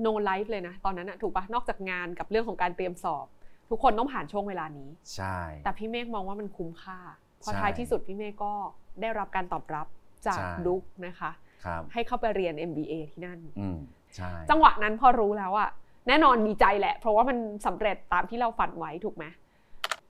[0.04, 3.26] no life เลยนะ ตอนนั้นอะถูกปะนอกจากงานกับเรื่องของการเตรียมสอบ
[3.70, 6.98] ทุกคนต้องผ่านช่วงเวลานี้ ใช่ แต่พี่เมฆมองว่ามันคุ้มค่า
[7.40, 8.52] เพราะใช่ท้ายที่สุดพี่เมฆก็
[9.00, 9.86] ได้รับการตอบรับ
[10.26, 11.43] จากใช่ดุ๊กนะคะครับ
[11.92, 13.76] ให้เข้าไปเรียน MBA ที่นั่นอืม
[14.16, 15.70] ใช่จังหวะนั้นพอรู้แล้วอะ
[16.08, 19.24] แน่นอนดีใจแหละ เพราะว่ามันสำเร็จตามที่เราฝันไว้ถูกไหม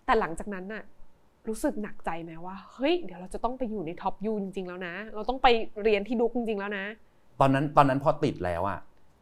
[0.06, 0.82] แต่หลังจากนั้นน่ะ
[1.48, 5.48] รู้สึกหนักใจไหมว่าเฮ้ยเดี๋ยวเราจะต้องไปอยู่ใน top U จริงๆแล้วนะ เราต้องไป
[5.82, 6.84] เรียนที่ Duke จริงๆแล้วนะ
[7.40, 8.78] ตอนนั้นตอนนั้นพอติดแล้วอะ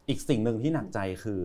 [0.08, 1.40] อีกสิ่งหนึ่งที่หนักใจคือ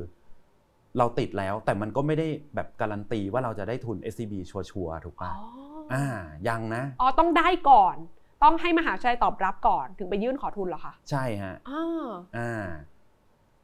[0.97, 5.37] เราติดแล้วแต่มันก็ไม่ได้แบบการันตีว่าเราจะได้ทุน SCB ชัวร์ๆถูกอ๋ป่ะอ
[5.93, 6.03] อ่า
[6.47, 7.95] ยังนะอ๋อต้องได้ก่อน
[8.43, 12.65] ต้องให้มหาวิทยาลัยตอบรับก่อนถึงไปยื่นขอทุนเหรอคะใช่ฮะอ่าอ่า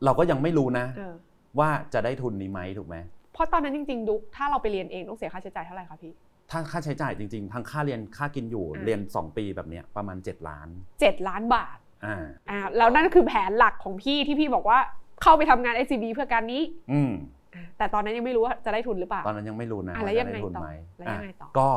[0.04, 1.16] เราก็ยังไม่รู้นะเออ
[1.60, 2.96] ว่าจะได้ทุนนี้ไหมถูกไหม
[3.34, 6.14] เพราะตอนนั้นจริงๆดุ๊กถ้าเราไปเรียนเองต้องเสียค่าใช้จ่ายเท่าไหร่คะพี่
[6.52, 10.68] ถ้าค่าใช้จ่ายจริงๆ ทั้งค่าเรียนค่ากินอยู่อ่าเรียน 2 ปีแบบเนี้ยประมาณ 7 ล้าน
[11.00, 14.80] เจ็ดล้านบาทอ่าอ่าแล้วนั่นคือแผนหลักของพี่ที่พี่บอกว่า
[15.22, 17.12] เข้าไปทำงาน SCB เพื่อการนี้ อืม
[17.56, 21.70] อ่าแต่ตอนนั้นยังไม่รู้ว่าจะได้ทุนหรือเปล่า ตอนนั้นยังไม่รู้นะอะแล้วว่ายัจะงไงได้ทุนต่อไหมแล้วยังไงต่อก็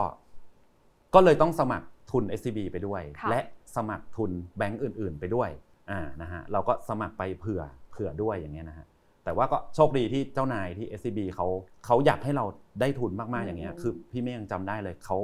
[1.15, 3.41] ก็เลยต้องสมัคร ทุน SCB ไปด้วย ค่ะและ
[3.77, 5.51] สมัครทุนแบงก์อื่น ๆ ไปด้วย
[5.91, 8.87] อ่านะฮะเราก็สมัครไปเผื่อเผื่อด้วยอย่างเงี้ยนะฮะ
[9.25, 11.47] แต่ว่าก็โชคดีที่เจ้านายที่ SCB เขา
[11.87, 12.45] เขาอยากให้เรา
[12.81, 15.19] ได้ทุนมากๆอย่างเงี้ยคือพี่เมฆยังจำได้เลยเขา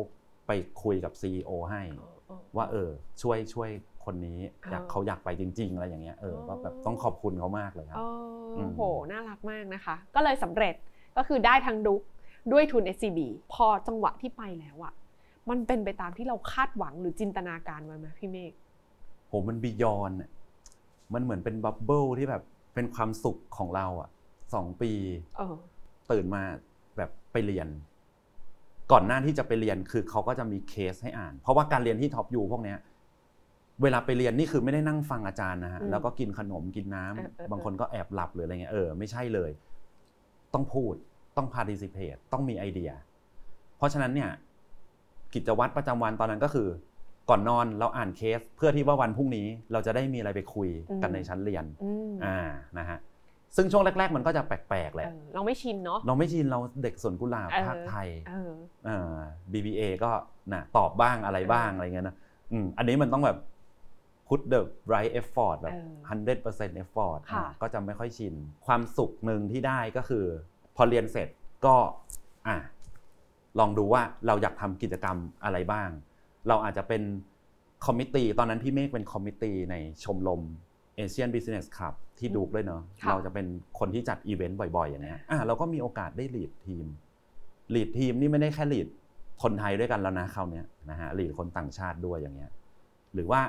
[0.47, 0.51] ไป
[0.83, 2.89] คุยกับ CEO ให้เออเออว่าเออ
[3.23, 3.71] ช่วยช่วย
[4.05, 4.39] คนนี้
[4.71, 8.03] อยากเออเขาอยากไปจริง ๆ อะไรอย่างเงี้ยเออก็แบบอ๋อ ต้องขอบคุณเขามากเลยครับเอ
[8.57, 10.75] อมโห น่ารักมากนะคะ ก็เลยสำเร็จ
[11.17, 12.03] ก็คือได้ทั้ง Duke
[12.53, 13.19] ด้วยทุน SCB
[13.53, 14.93] พอจังหวะที่ไปแล้วอะ
[15.51, 18.53] มันเป็นไปตามที่เราคาดหวังหรือจินตนาการไว้ไหมพี่เมฆ
[19.29, 20.13] โหมัน beyond
[21.15, 22.43] มันเหมือนเป็น bubble ที่แบบ
[22.75, 24.11] เป็นความสุขของเราอะ
[24.55, 24.93] สองปี
[25.37, 25.55] เออ
[26.11, 26.43] ตื่นมา
[26.97, 27.69] แบบไปเรียน
[28.93, 32.79] ก่อนหน้าที่จะไปเรียนคือเขาก็จะมีเคสให้อ่าน เพราะว่าการเรียนที่ top U พวกเนี้ย
[33.83, 39.51] เวลาไปเรียนนี่คือไม่ได้นั่งฟังอาจารย์นะฮะอืมแล้วก็กินขนมกินน้ำเออเออเออบางคนก็แอบหลับหรืออะไรเงี้ยเออไม่ใช่เลย
[40.55, 40.95] ต้องพูด
[41.37, 42.91] ต้อง participate ต้องมีไอเดีย
[43.77, 44.31] เพราะฉะนั้นเนี่ย
[45.35, 46.69] กิจวัตรประจำวันตอนนั้นก็คือ
[47.31, 50.69] ก่อนนอนเราอ่านเคส เพื่อที่ว่าวันพรุ่งนี้เราจะได้มีอะไรไปคุย
[51.03, 52.39] กันในชั้นเรียนอืมอ่า
[52.79, 52.99] นะฮะ
[53.57, 58.53] ซึ่งช่วงแรก ๆ มันก็จะแปลกๆแหเอละอเราไม่ชินเนาะเราไม่ชินเราเด็กสวนกุหลาบเออภาคไทยเออ
[58.85, 59.15] เอ่อ
[59.53, 60.11] BBA ก็
[60.53, 62.17] นะตอบบ้างอะไรบ้างเออออะไรเงี้ยนะ
[62.53, 63.39] อืมอันนี้มันต้องแบบ
[64.29, 64.61] put the
[64.93, 65.89] right effort แบบเออ
[66.77, 68.35] 100% effort ค่ะอะก็จะไม่ค่อยชิน
[68.67, 70.25] ความสุขหนึ่งที่ได้ก็คือ
[70.77, 71.29] พอเรียนเสร็จ
[71.67, 71.77] ก็
[72.49, 72.57] อะ
[73.59, 75.89] ลองดูว่าเราอยากทำกิจกรรมอะไรบ้าง
[76.49, 77.03] เราอาจจะเป็น
[77.85, 80.41] committee ตอนนั้นพี่เมฆเป็น committee ในชมรม
[80.99, 83.47] Asian Business Club ที่ Duke ด้วยเนาะค่ะเราจะเป็น
[83.79, 86.87] คนที่จัดอีเวนต์บ่อยๆ อย่างเงี้ยอะเราก็มีโอกาสได้ lead ทีม
[87.75, 88.89] ลีดทีมนี่ไม่ได้แค่ลีด
[89.43, 92.51] คนไทยด้วยกันแล้วนะคราวเนี้ยนะฮะลีดคนต่างชาติด้วยอย่างเงี้ย
[93.15, 93.41] หรือว่า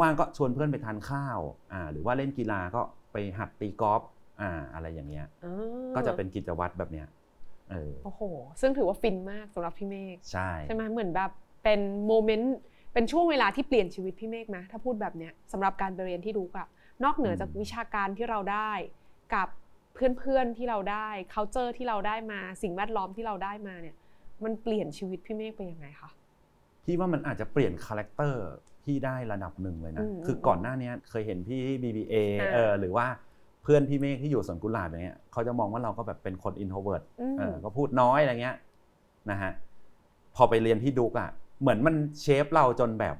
[0.00, 1.40] ว่างๆก็ชวนเพื่อนไปทานข้าว
[1.72, 4.02] อ่าหรือว่าเล่นกีฬาก็ไปหัดตีกอล์ฟ
[4.40, 7.21] อ่าอะไรอย่างเงี้ยอ่าก็จะเป็นกิจวัตรแบบเนี้ยเออ
[8.04, 8.22] โอ้โห
[8.60, 11.30] ซึ่งถือว่าฟินมากสำหรับพี่เมฆใช่ใช่ไหมเหมือนแบบ
[11.64, 12.56] เป็นโมเมนต์
[12.92, 16.68] เป็นช่วงเวลาที่เปลี่ยนชีวิตพี่เมฆนะถ้าพูดแบบเนี้ยสำหรับการไปเรียนที่ดุกอะ
[17.04, 18.72] นอกเหนือจากวิชาการที่เราได้
[19.34, 19.48] กับ
[19.94, 23.96] เพื่อนๆที่เราได้ culture ที่เราได้มาสิ่งแวดล้อมที่เราได้มาเนี่ย
[24.44, 26.10] มันเปลี่ยนชีวิตพี่เมฆไปยังไงคะ
[26.84, 28.42] พี่ว่ามันอาจจะเปลี่ยน character
[28.84, 33.06] พี่ได้ระดับหนึ่งเลยนะอืมคือก่อนหน้าเนี้ยเคยเห็นพี่ที่ BBA อ่าเออหรือว่า
[33.62, 38.56] เพื่อนพี่เมฆที่อยู่สวนกุหลาบอย่างเงี้ยเขาจะมองว่าเราก็แบบเป็นคน introvert อืมเออก็พูดน้อยอะไรเงี้ย
[39.30, 39.52] นะฮะ
[40.36, 43.16] พอไปเรียนที่ Duke อะเหมือนมัน shape เราจนแบบ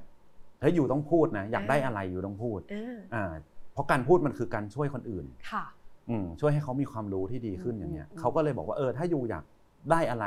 [0.61, 3.25] เฮ้ย you ต้องพูดนะอยากได้อะไร you ต้องพูดอ่าอ่า
[3.73, 5.65] เพราะการพูดมันคือการช่วยคนอื่นค่ะ
[6.09, 9.43] อืมช่วยให้เขามีความรู้ที่ดีขึ้นอืมอย่างเงี้ยอืมเขาก็เลยบอกว่าเออถ้าอยู่อยาก
[9.91, 10.25] ได้อะไร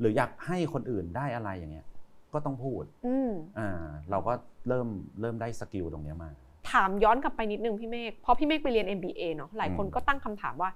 [0.00, 1.86] หรืออยากให้คนอื่นได้อะไรอย่างเงี้ย
[2.32, 4.32] ก็ต้องพูดอืมอ่าเราก็
[4.68, 4.88] เริ่ม
[5.20, 6.30] เริ่มได้สกิลตรงเนี้ยมา
[6.70, 10.70] ถามย้อนกลับไปนิดนึงพี่เมฆพอพี่เมฆไปเรียน MBA เนาะหลายคนอืมก็ตั้งคำถามว่า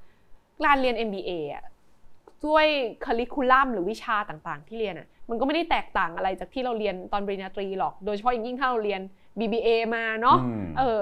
[0.65, 1.65] การเรียน MBA อะ
[2.47, 2.67] ด้วย
[3.05, 9.01] ค u ริคูลัมหรือวิชาต่างๆ ที่เรียนอะมันก็ไม่ได้แตกต่างอะไรจากที่เราเรียนตอนปริญญาตรีหรอก โดยเฉพาะอย่างยิ่งถ้าเราเรียน
[9.39, 11.01] BBA มาเนาะอืมเออ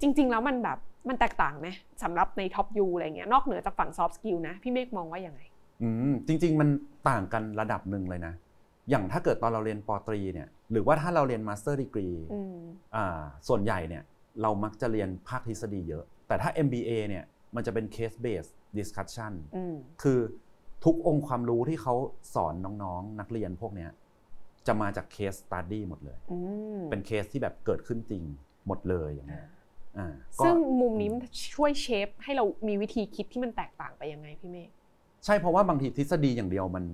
[0.00, 1.68] จริง ๆ แล้วมันแบบมันแตกต่างไหม
[2.02, 5.40] สำหรับใน top U อะไรเงี้ยนอกเหนือจากฝั่ง soft skill นะพี่เมฆมองว่ายังไง
[5.82, 6.68] อืมจริง ๆ มัน
[7.08, 8.34] ต่างกันระดับหนึ่งเลยนะ
[8.90, 12.56] อย่างถ้าเกิดตอนเราเรียนปอตรีเนี่ยหรือว่าถ้าเราเรียน master degree อืม
[12.96, 14.02] อ่าส่วนใหญ่เนี่ย
[14.42, 20.18] เรามักจะเรียนภาคทฤษฎีเยอะ แต่ถ้า MBA เนี่ยมันจะเป็น case based discussion อืมคือ
[20.84, 21.94] ทุกองค์ความรู้ที่เขา
[22.34, 23.90] สอนน้องๆ นักเรียนพวกเนี้ย
[24.66, 26.38] จะมาจาก case study หมดเลยอื
[26.78, 28.22] มเป็นเคสที่แบบเกิดขึ้นจริง
[28.66, 29.48] หมดเลยอย่างเงี้ย
[29.98, 31.20] อ่าก็ซึ่งมุมนี้มัน
[31.54, 34.70] ช่วย shape ให้เรามีวิธีคิดที่มันแตกต่างไปยังไงพี่เมฆ
[35.24, 36.84] ใช่เพราะว่าบางทีทฤษฎีอย่างเดียวมัน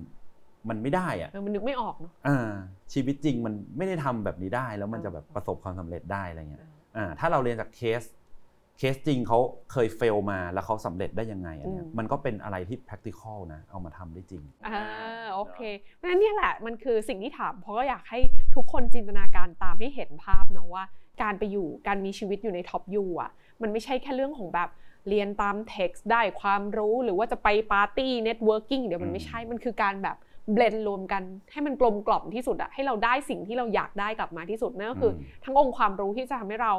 [0.69, 2.51] มันไม่ได้อะเออมันนึกไม่ออกเนาะอ่า
[2.93, 6.63] ชีวิตจริงมันไม่ได้ทำแบบนี้ได้ แล้วมันจะแบบประสบความสำเร็จได้อะไรเงี้ย
[6.97, 8.03] อ่าถ้าเราเรียนจากเคส
[8.77, 9.39] เคสจริงเขา
[9.71, 14.81] เคย fail มาแล้วเขาสำเร็จได้ยังไงอันเนี้ยมันก็เป็นอะไรที่ practical นะ เอามาทำได้จริงอ่า
[15.33, 15.59] โอเค
[15.95, 18.19] เพราะฉะนั้นเนี่ยแหละมันคือสิ่งที่ถามเพราะก็อยากให้
[18.55, 20.83] ทุกคนจินตนาการตามให้เห็นภาพเนาะว่า
[21.21, 24.69] การไปอยู่การมีชีวิตอยู่ใน top U อะมันไม่ใช่แค่เรื่องของแบบ
[25.09, 30.17] เรียนตามเท็กซ์ได้ความรู้หรือว่าจะไปปาร์ตี้ networking เดี๋ยวมันไม่ใช่มันคือการแบบ
[30.53, 36.73] blend รวมกันให้มันกลมกล่อมที่สุดอะให้เราได้สิ่งที่เราอยากได้กลับมาที่สุดนั่นก็คืออมทั้งองค์ความรู้ที่จะทำให้เรา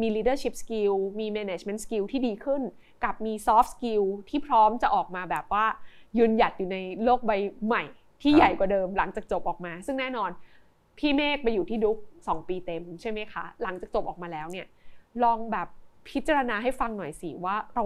[0.00, 2.62] มี leadership skill มี management skill ที่ดีขึ้น
[3.04, 5.64] กับมี soft skill ที่พร้อมจะออกมาแบบว่า
[6.18, 7.32] ยืนหยัดอยู่ในโลกใบ
[7.66, 7.82] ใหม่
[8.22, 10.30] ที่ครับใหญ่กว่าเดิมหลังจากจบออกมา ซึ่งแน่นอน
[10.98, 14.66] พี่เมฆไปอยู่ที่ดุ๊ก2ปีเต็มใช่ไหมคะ หลังจากจบออกมาแล้วเนี่ย
[15.24, 15.68] ลองแบบ
[16.08, 17.84] พิจารณาให้ฟังหน่อยสิว่าเรา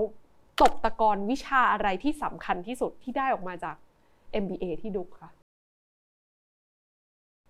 [0.62, 3.76] ตกตะกอนวิชาอะไรที่สำคัญที่สุดที่ได้ออกมาจาก
[4.42, 5.30] MBA ที่ดุ๊กค่ะ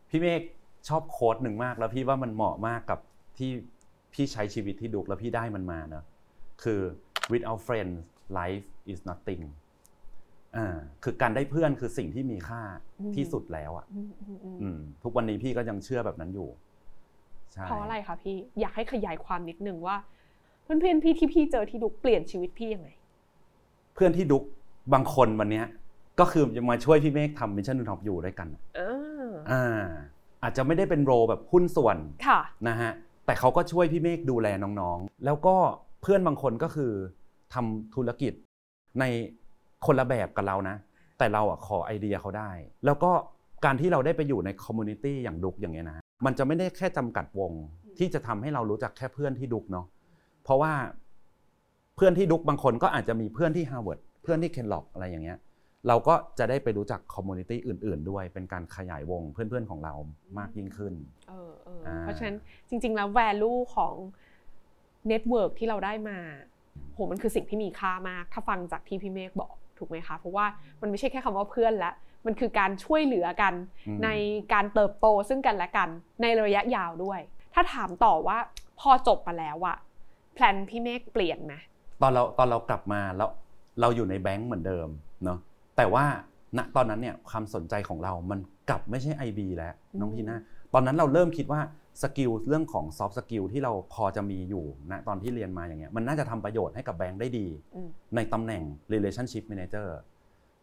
[0.09, 0.43] พี่เมฆ
[0.89, 2.99] ชอบโค้ดหนึ่งมากแล้วพี่ว่ามันเหมาะมากกับ
[3.39, 3.51] ที่
[4.15, 6.05] พี่ใช้ชีวิตที่ Duke แล้วพี่ได้มันมาเนอะ
[6.63, 6.81] คือ
[7.33, 7.97] without friends
[8.39, 9.43] life is nothing
[10.57, 12.63] อ่าคือการได้เพื่อนคือสิ่งที่มีค่า
[13.01, 16.49] อืมที่สุดแล้วอะอืมอืมอืมอืมทุกวันนี้พี่ก็ยังเชื่อแบบนั้นอยู่
[17.53, 19.97] ใช่เพราะอะไรคะพี่อยากให้ขยายความนิดนึงว่า
[20.63, 22.89] เพื่อนๆพี่ที่พี่เจอที่ Duke เปลี่ยนชีวิตพี่ยังไง
[23.95, 24.43] เพื่อนที่ Duke
[24.93, 25.67] บางคนวันเนี้ย
[26.21, 29.85] ก็คือจะมาช่วยพี่เมฆทำ Mission To Top U ด้วยกันอะอ่าอ่า
[30.43, 31.97] อาจจะไม่ได้เป็น role แบบหุ้นส่วน
[32.27, 32.93] ค่ะนะฮะ
[33.27, 34.49] แต่เขาก็ช่วยพี่เมฆดูแล
[34.81, 35.57] น้องๆ แล้วก็
[36.03, 36.93] เพื่อนบางคนก็คือ
[37.55, 38.33] ทำธุรกิจ
[39.01, 39.05] ใน
[39.87, 40.77] คนละแบบกับเรานะ
[41.19, 42.51] แต่เราอะขอไอเดียเขาได้
[42.85, 43.11] แล้วก็
[43.65, 47.53] การที่เราได้ไปอยู่ใน community อย่าง Duke อย่างเงี้ยนะมันจะไม่ได้แค่จำกัดวง
[47.99, 49.87] ที่จะทำให้เรารู้จักแค่เพื่อนที่ Duke เนาะ
[50.45, 50.73] เพราะว่า
[51.97, 55.39] เพื่อนที่ Duke บางคนก็อาจจะมีเพื่อนที่ฮาร์วาร์ดเพื่อนที่ Kellogg อะไรอย่างเงี้ย
[55.89, 59.95] เราก็จะได้ไปรู้จัก community อื่น ๆ ด้วยเป็นการขยายวงเพื่อนๆของเรา
[60.39, 60.95] มากยิ่งขึ้น
[61.29, 62.37] เออเอออ่าเพราะฉะนั้น
[62.69, 63.95] จริง ๆ แล้ว value ของ
[65.09, 66.19] network ที่เราได้มา
[66.95, 70.47] โหมันคือสิ่งที่มีค่ามาก ถ้าฟังจากที่พี่เมฆบอกถูกไหมคะเพราะว่า
[70.81, 71.93] มันไม่ใช่แค่คำว่าเพื่อนละ
[72.27, 73.55] มันคือการช่วยเหลือกัน
[73.89, 74.09] อืมใน
[74.53, 75.89] การเติบโตซึ่งกันและกัน
[76.23, 77.21] ในระยะยาวด้วย
[77.55, 78.39] ถ้าถามต่อว่า
[78.81, 79.77] พอจบมาแล้วอะ
[80.35, 81.55] plan พี่เมฆเปลี่ยนไหม
[82.03, 83.31] ตอนเราตอนเรากลับมาแล้ว
[83.81, 84.89] เราอยู่ในแบงก์เหมือนเดิม
[85.25, 85.39] เนาะ
[85.77, 86.05] แต่ว่า
[86.59, 90.39] ณตอนนั้นเนี่ยความสนใจของเรามันกลับไม่ใช่ IB แล้วน้องทีน่า
[90.75, 91.61] ตอนนั้นเราเริ่มคิดว่า
[92.03, 99.89] สกิลเรื่องของ soft skill ที่เราพอจะมีอยู่ณตอนที่เรียนมาอย่างเงี้ยมันน่าจะทำประโยชน์ให้กับแบงก์ได้ดีอืมในตำแหน่ง relationship manager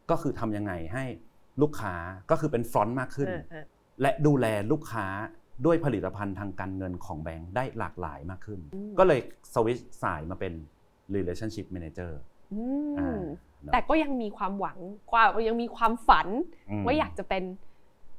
[0.10, 1.06] ก็คือทำยังไงให้
[1.62, 1.94] ลูกค้า
[2.32, 3.66] ก็คือเป็น front มากขึ้นเออเออ
[4.02, 5.06] และดูแลลูกค้า
[5.66, 9.20] ด้วยผลิตภัณฑ์ทางการเงินของแบงก์ได้หลากหลายมากขึ้นอืมก็เลย
[9.54, 10.54] สวิตช์สายมาเป็น
[11.16, 12.39] relationship manager อือ่ามเนอะ
[13.72, 14.78] แต่ก็ยังมีความหวัง
[15.12, 16.28] ความยังมีความฝัน
[16.80, 17.44] มว่าอยากจะเป็น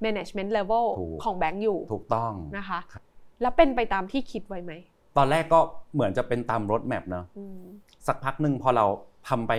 [0.04, 3.02] management level ถูกของแบงก์อยู่ ถูกต้องนะคะครับ
[3.42, 4.72] แล้วเป็นไปตามที่คิดไว้ไหม
[5.16, 5.60] ตอนแรกก็
[5.94, 7.60] เหมือนจะเป็นตามรถแมพเนอะอืม
[8.06, 8.86] สักพักหนึ่งพอเรา
[9.28, 9.52] ทำไป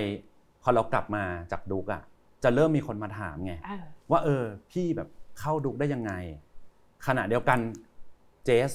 [0.63, 2.01] พอเรากลับมาจากดุกอะ
[2.43, 6.12] จะเริ่มมีคนมาถามไงเออว่าเออ พี่แบบเข้าดุกได้ยังไง
[7.07, 7.60] ขณะเดียวกัน
[8.45, 8.71] เจส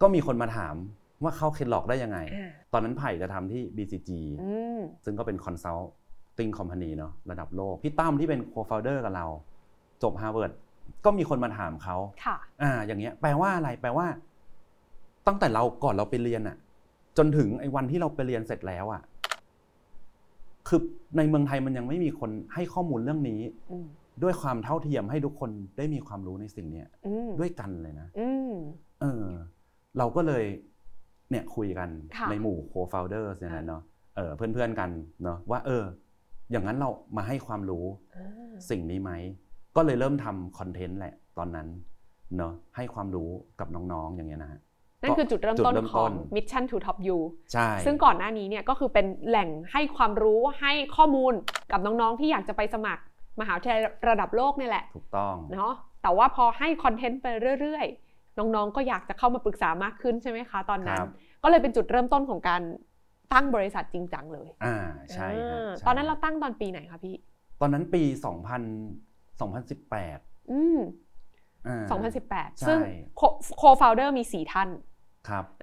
[0.00, 0.74] ก็มีคนมาถาม
[1.22, 4.10] ว่าเข้า Kellogg ได้ยังไงอ่าตอนนั้นไผ่จะทำที่ BCG
[4.42, 9.26] อืมซึ่งก็เป็น consulting company เนาะระดับโลก พี่ตั้มที่เป็นโคฟ o ลเดอร์กับเรา
[10.02, 10.52] จบฮาร์วาร์ด
[11.04, 14.06] ก็มีคนมาถามเขาค่ะอ่า อย่างเงี้ย แปลว่าอะไร แปลว่า
[15.26, 16.56] ตั้งแต่เราก่อนเราไปเรียนอะ
[17.18, 19.02] จนถึงไอ้วันที่เราไปเรียนเสร็จแล้วอะ
[20.68, 20.80] คือ
[21.16, 23.86] ในเมืองไทยมันยังไม่มีคนให้ข้อมูลเรื่องนี้อืม
[24.22, 28.52] ด้วยความเท่าเทียมให้ทุกคนได้มีความรู้ในสิ่งเนี้ยอืมด้วยกันเลยนะอืม
[29.00, 29.26] เออ
[29.98, 30.44] เราก็เลย
[31.30, 33.82] เนี่ยคุยกันค่ะในหมู่โคฟ o ลเดอร์เนี่ยนะเนาะ
[34.16, 34.90] เออเพื่อนๆกัน
[35.24, 35.84] เนาะว่าเออ
[36.50, 37.84] อย่างนั้นเรามาให้ความรู้
[38.16, 39.12] อ่าสิ่งนี้ไหม
[39.76, 41.68] ก็เลยเริ่มทำคอนเทนต์แหละตอนนั้น
[42.38, 44.60] เนาะให้ความรู้กับน้องๆอย่างเงี้ยนะฮะ
[45.02, 47.18] นั่นคือจุดเริ่มจุดต้นเริ่มขต้องน Mission to Top You
[47.52, 51.32] ใช่ ซึ่งก่อนหน้านี้เนี่ยก็คือเป็นแหล่งให้ความรู้ให้ข้อมูล
[51.72, 53.02] กับน้องๆที่อยากจะไปสมัคร
[53.40, 57.26] มหาวิทยาลัยระดับโลกเนี่ยแหละ ถูกต้องเนาะแต่ว่าพอให้คอนเทนต์ไป
[57.60, 58.05] เรื่อยๆ
[58.38, 61.10] น้องๆ ก็อยากจะเข้ามาปรึกษามากขึ้นใช่ไหมคะตอนนั้นครับ
[61.42, 62.62] ก็เลยเป็นจุดเริ่มต้นของการ
[63.32, 64.76] ตั้งบริษัทจริงจังเลยอ่า
[65.14, 67.14] ใช่ฮะอ่าใช่ตอนนั้นเราตั้งตอนปีไหนคะพี่
[67.60, 70.78] ตอนนั้นปี 2000 2018 อืม
[71.66, 71.84] อ่า
[72.22, 72.78] 2018ใช่ซึ่ง
[73.58, 74.82] โคฟาวเดอร์มี 4 ท่านครับ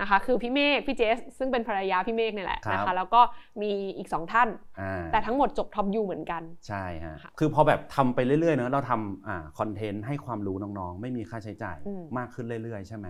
[0.02, 3.22] นะคะคือพี่เมฆพี่เจส ซึ่งเป็นภรรยาพี่เมฆเนี่ยแหละครับนะคะแล้วก็
[3.62, 4.50] มีอีก2ท่าน
[4.82, 13.08] อ่าแต่ทั้งหมดจบ top U เหมือนกัน ใช่ฮะค่ะคือพอแบบทำไปเรื่อยๆเนอะเราทำอ่าคอนเทนต์ให้ความรู้น้องๆ ไม่มีค่าใช้จ่ายอืมมากขึ้นเรื่อยๆ ใช่ไหม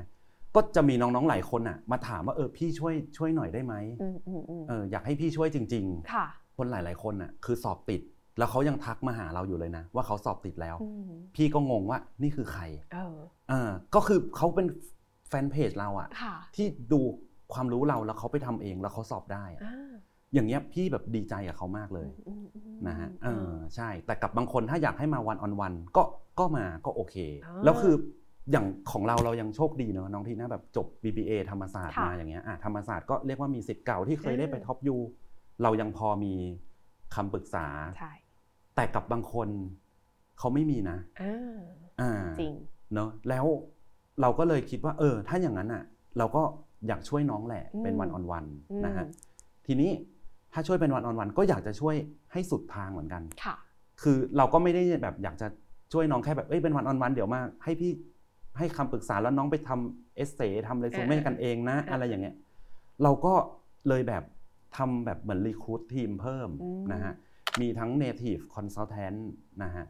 [0.56, 8.02] ก็จะมีน้องๆหลายคนอะมาถามว่าเออพี่ช่วยช่วยหน่อยได้ไหมอืมอืมอืมเอออยากให้พี่ช่วยจริงค่ะๆคนหลายๆคนอะคือสอบติด
[8.38, 12.63] แล้วเขายังทักมาหาเราอยู่เลยนะ ว่าเขาสอบติดแล้วอืมพี่ก็งงว่านี่คือใคร
[12.94, 13.16] เออ
[13.50, 17.00] เออก็คือเขาเป็นแฟนเพจเราอะค่ะ ที่ดู
[17.54, 19.93] ความรู้เราแล้วเขาไปทำเองแล้วเขาสอบได้อะอ่า
[20.34, 26.04] อย่างเงี้ยพี่แบบดีใจกับเขามากเลยอืมอืมนะฮะเออือมใช่แต่กับบางคนถ้าอยากให้มาวันออนวันก็
[26.39, 27.15] ก็มาก็โอเค
[27.46, 27.96] อ่าแล้วคือ
[28.52, 34.96] อย่างของเราเรายังโชคดีเนอะน้องทีน่าแบบจบ BBA ธรรมศาสตร์ค่ะมาอย่างเงี้ยอะธรรมศาสตร์ก็เรียกว่ามีสิทธิ์เก่าที่เคยได้ไปอ่าท็อปยู
[35.63, 36.34] เรายังพอมี
[37.15, 37.67] คำปรึกษา
[37.98, 38.13] ใช่
[38.76, 39.50] แต่กับบางคน
[40.39, 41.60] เขาไม่มีนะอ่า
[42.02, 42.54] อ่าจริง
[42.93, 43.46] เนอะแล้ว
[44.21, 45.84] เราก็เลยคิดว่าเออ ถ้าอย่างนั้นอะ
[46.17, 46.43] เราก็
[46.88, 49.06] อยากช่วยน้องแหละอืมเป็นวันออนวันอืมนะฮะ
[49.65, 49.91] ทีนี้
[50.54, 51.95] ถ้าช่วยเป็นวันออนวันก็อยากจะช่วย
[52.32, 53.56] ให้สุดทางเหมือนกันค่ะ
[54.02, 55.47] คือเราก็ไม่ได้แบบอยากจะ
[55.93, 57.91] ช่วยน้องแค่แบบเอ้ยเป็นวันออนวันเดี๋ยวมาให้พี่
[58.58, 62.36] ให้คำปรึกษาแล้วน้องไปทำเอเซทำเรซูเม่อ่ากันเองนะอ่าอะไรอย่างเงี้ย
[63.04, 63.34] เราก็
[63.88, 64.23] เลยแบบ
[64.78, 67.13] ทำแบบเหมือนรีคูดทีมเพิ่มอืมนะฮะ
[67.62, 69.19] มีทั้ง native consultant
[69.63, 69.86] นะฮะ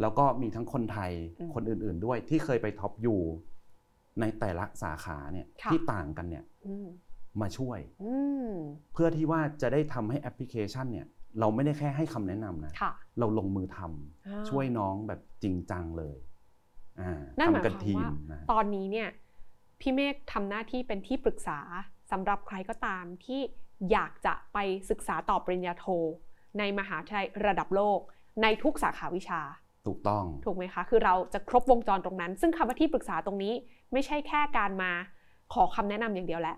[0.00, 1.12] แล้วก็มีทั้งคนไทย
[1.54, 3.16] คนอื่นๆด้วยที่เคยไปท็อปยู
[4.20, 6.88] ในแต่ละสาขาเนี่ยที่ต่างกันเนี่ยอืม
[7.40, 8.14] มาช่วยอื
[8.48, 8.50] ม
[8.92, 11.06] เพื่อที่ว่าจะได้ทำให้แอปพลิเคชันเนี่ย
[11.40, 16.16] เราไม่ได้แค่ให้คำแนะนำนะค่ะเราลงมือทำอ่าช่วยน้องแบบจริงจังเลย
[17.00, 19.08] อ่านั่นหมายทำกันความทีมว่านะตอนนี้เนี่ย
[19.80, 21.58] พี่เมฆทำหน้าที่เป็นที่ปรึกษา
[22.10, 23.40] สำหรับใครก็ตามที่
[23.92, 24.58] อยากจะไป
[24.90, 25.86] ศึกษาต่อปริญญาโท
[26.58, 28.00] ในมหาวิทยาลัยระดับโลก
[28.42, 29.40] ในทุกสาขาวิชา
[29.86, 33.52] ถูกต้อง ถูกไหมคะ คือเราจะครบวงจรตรงนั้น ซึ่งคำว่าที่ปรึกษาตรงนี้
[33.92, 34.92] ไม่ใช่แค่การมา
[35.54, 36.56] ขอคำแนะนำอย่างเดียวแหละ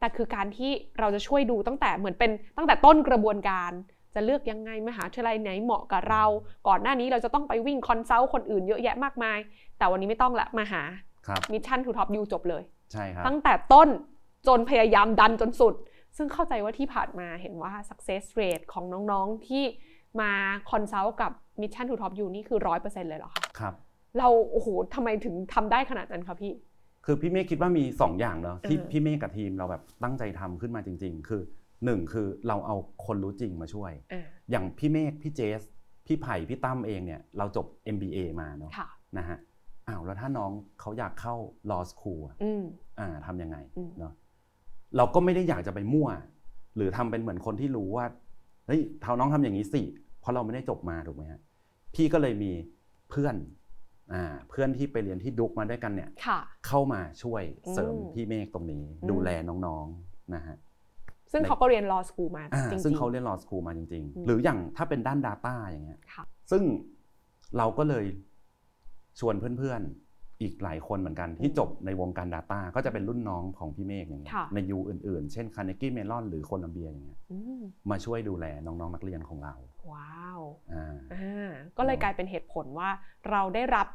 [0.00, 3.72] แต่คือการที่เราจะช่วยดูตั้งแต่เหมือนเป็นตั้งแต่ต้นกระบวนการ
[4.14, 6.24] จะเลือกยังไงมหาวิทยาลัยไหนเหมาะกับเรา
[6.68, 9.38] ก่อนหน้านี้เราจะต้องไปวิ่ง consult คนอื่นเยอะแยะมากมาย
[9.78, 10.82] แต่วันนี้ไม่ต้องละมาหา
[11.26, 13.88] ครับ Mission To Top U จบเลยใช่ครับตั้งแต่ต้น
[14.46, 15.74] จนพยายามดันจนสุด
[16.16, 19.64] ซึ่งเข้าใจว่าที่ผ่านมาเห็นว่า success rate ของน้องๆที่
[20.20, 20.30] มา
[20.70, 23.74] คอนซัลท์กับ Mission to Top You นี่คือ100%เลยเหรอคะครับ
[24.18, 26.52] เราโอ้โหทำไมถึงทำได้ขนาดนั้นคะพี่
[27.04, 31.42] คือพี่เมฆคิดว่ามี 2 อย่างเนาะที่เออพี่เมฆกับทีมเราแบบตั้งใจทำขึ้นมาจริง ๆ คือ
[31.84, 35.60] หนึ่งคือเราเอาคนรู้จริงมาช่วยอ่าอย่างพี่เมฆพี่เจส
[36.06, 39.38] พี่ไผ่พี่ตั้มเองเนี่ยเราจบ MBA มาเนาะค่ะนะฮะ
[39.88, 41.34] อ้าวแล้วถ้าน้องเขาอยากเข้า
[41.70, 42.62] law school อะอืม
[43.00, 44.12] อ่าทำยังไงอืมเนาะ
[44.96, 46.08] เราก็ไม่ได้อยากจะไปมั่ว
[46.76, 48.06] หรือทำเป็นเหมือนคนที่รู้ว่า
[48.66, 49.82] เฮ้ยเท่าน้องทำอย่างนี้สิ
[50.20, 51.40] เพราะเราไม่ได้จบมาถูกไหมฮะ
[51.94, 52.52] พี่ก็เลยมี
[53.10, 53.36] เพื่อน
[54.12, 60.56] อ่าเพื่อนที่ไปเรียนที่ดุกมาด้วยกันเนี่ยค่ะเข้ามาช่วยเสริมอืมพี่เมฆตรงนี้อืมดูแลน้องๆนะฮะ
[61.32, 66.62] ซึ่งในเขาก็เรียน law school มาอ่าจริงๆซึ่งเขาเรียน law school มาจริงอืมๆหรืออย่างถ้าเป็นด้าน Data อย่างเงี้ยค่ะซึ่ง
[67.56, 68.04] เราก็เลย
[69.20, 79.54] ชวนเพื่อนๆ อีกหลายคนเหมือนกันที่จบในวงการ Data ก็จะเป็นรุ่นน้องของพี่เมฆอย่างเงี้ยค่ะในยูอื่นๆ เช่น Carnegie Mellon หรือโคลัมเบียอย่างเงี้ยอืมมาช่วยดูแลน้องๆนักเรียนของเรา
[79.90, 80.40] ว้าว
[80.72, 82.90] อ่าอ่าก็เลยกลายเป็นเหตุผลว่า
[83.30, 83.86] เราได้รับ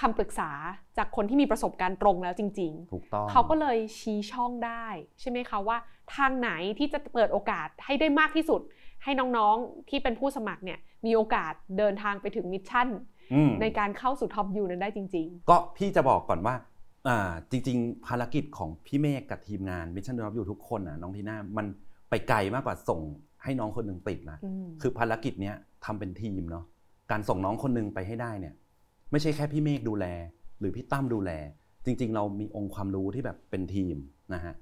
[0.00, 0.50] คำปรึกษา
[0.98, 4.86] จากคนที่มีประสบการณ์ตรงแล้วจริงถูกต้องๆเขาก็เลยชี้ช่องได้
[5.20, 5.76] ใช่ไหมคะว่า
[6.16, 8.60] ทางไหนที่จะเปิดโอกาสให้ได้มากที่สุด
[9.02, 12.88] ให้น้องๆที่เป็นผู้สมัครเนี่ยมีโอกาสเดินทางไปถึง mission
[13.34, 16.54] อืมในการเข้าสู่ top U นั้นได้จริงก็พี่จะบอกก่อนว่า
[17.08, 21.66] อ่าจริง ๆ ภารกิจของพี่เมฆกับทีมงานมิชชั่นดอ p อยู่ทุกคนนะน้องทีน่ามัน
[22.10, 23.00] ไปไกลมากกว่าส่ง
[23.42, 26.64] ให้น้องคนหนึ่งติดนะอืมคือภารกิจเนี้ยทำเป็นทีมเนาะ
[27.10, 28.54] การส่งน้องคนหนึงไปให้ได้เนี่ย
[29.10, 30.06] ไม่ใช่แค่พี่เมฆดูแล
[30.58, 31.30] หรือพี่ตั้มดูแล
[31.84, 33.96] จริง ๆ เรามีองค์ความรู้ที่แบบเป็นทีม
[34.34, 34.54] นะฮะ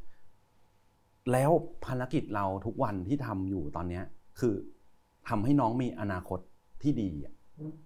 [1.33, 1.51] แล้ว
[1.85, 4.05] ภารกิจเราทุกวันที่ทำอยู่ตอนเนี้ย
[4.41, 4.55] คือ
[5.29, 6.41] ทำให้น้องมีอนาคต
[6.83, 7.35] ที่ดีอะ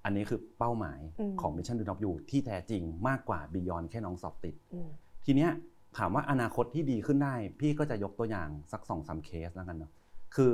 [0.04, 4.88] อันนี้คือเป้าหมายอืมของ Mission to Top You ที่แท้จริงมากกว่า Beyond แค่น้องสอบติดอืม
[5.24, 5.50] ทีเนี้ย
[5.98, 9.92] ถามว่าอนาคตที่ดีขึ้นได้ พี่ก็จะยกตัวอย่างสักสองสามเคสแล้วกันเนาะ
[10.35, 10.52] คือ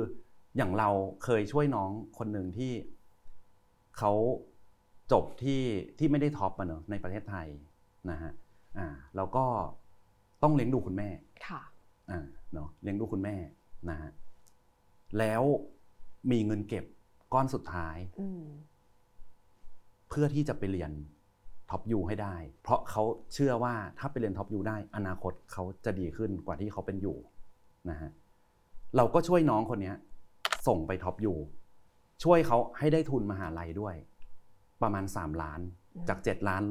[0.57, 0.89] อย่างเรา
[1.23, 2.73] เคยช่วยน้องคนหนึ่งที่
[3.97, 4.11] เขา
[5.11, 5.61] จบที่
[5.97, 7.47] ที่ไม่ได้ top อะเนาะในประเทศไทย
[8.11, 8.31] นะฮะ
[8.77, 9.45] อ่าแล้วก็
[10.43, 11.09] ต้องเลี้ยงดูคุณแม่
[11.47, 11.61] ค่ะ
[12.11, 13.35] อ่าเนาะเลี้ยงดูคุณแม่
[13.89, 14.11] นะฮะ
[15.19, 15.43] แล้ว
[16.31, 16.85] มีเงินเก็บ
[17.33, 18.43] ก้อนสุดท้ายอืม
[20.09, 20.91] เพื่อที่จะไปเรียน
[21.69, 27.17] top U ให้ได้ เพราะเขาเชื่อว่าถ้าไปเรียน top U ได้ อนาคตเขาจะดีขึ้นกว่าที่เขาเป็นอยู่
[27.89, 28.09] นะฮะ
[28.95, 29.95] เราก็ช่วยน้องคนเนี้ย
[30.67, 31.33] ส่งไปท็อปยู
[32.23, 33.95] ช่วยเขาให้ได้ทุนมหาลัยด้วย
[34.81, 35.59] ประมาณ 3 ล้าน
[35.95, 36.63] อืมจาก 7 ล้าน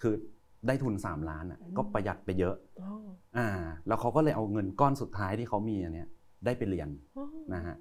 [0.00, 0.14] คือ
[0.66, 2.90] ได้ทุน 3 ล้านอะอืมก็ประหยัดไปเยอะอ๋อ
[3.36, 3.48] อ่า
[3.86, 6.08] แล้วเขาก็เลยเอาเงินก้อนสุดท้ายที่เขามีอันเนี้ย
[6.44, 7.76] ได้ไปเรียนอ๋อนะฮะ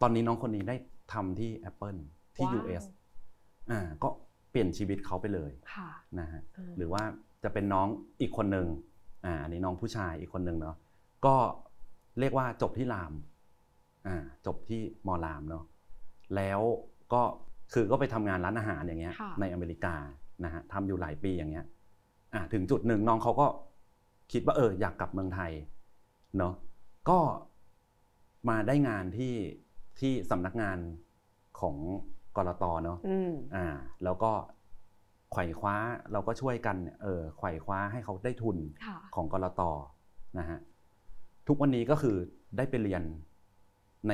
[0.00, 0.76] ตอนนี้น้องคนนี้ได้
[1.12, 2.00] ทำที่ Apple
[2.36, 2.84] ที่ว้าว US
[3.70, 4.08] อ่าก็
[4.50, 5.88] เปลี่ยนชีวิตเขาไปเลยค่ะ
[6.20, 7.02] นะฮะาหรือว่า
[7.42, 7.88] จะเป็นน้อง
[8.20, 8.66] อีกคนหนึ่ง
[9.24, 10.76] อ่าอันนี้น้องผู้ชายอีกคนหนึ่งเนาะ
[11.26, 11.36] ก็
[12.20, 13.29] เรียกว่าจบที่รามอ่า
[14.46, 15.64] จบที่มอรามเนาะ
[16.36, 16.60] แล้ว
[17.12, 17.22] ก็
[17.72, 19.94] คือก็ไปทำงานร้านอาหารอย่างเงี้ยค่ะในอเมริกา
[20.44, 21.66] นะฮะทำอยู่หลายปีอย่างเงี้ย
[22.34, 23.46] อ่าถึงจุดหนึ่งน้องเขาก็
[24.32, 25.52] คิดว่าเอออยากกลับเมืองไทย
[26.38, 26.54] เนาะ
[27.10, 27.18] ก็
[28.48, 29.34] มาได้งานที่
[30.00, 30.78] ที่สำนักงาน
[31.60, 31.76] ของ
[32.36, 33.66] กรตเนาะอืมอ่า
[34.04, 34.32] แล้วก็
[35.32, 35.76] ไขว่คว้า
[36.12, 39.62] เราก็ช่วยกันเนี่ยเออไขว่คว้าให้เขาได้ทุนค่ะของกรต
[40.38, 40.58] นะฮะ
[41.48, 42.16] ทุกวันนี้ก็คือ
[42.56, 43.02] ได้ไปเรียน
[44.08, 44.12] ใน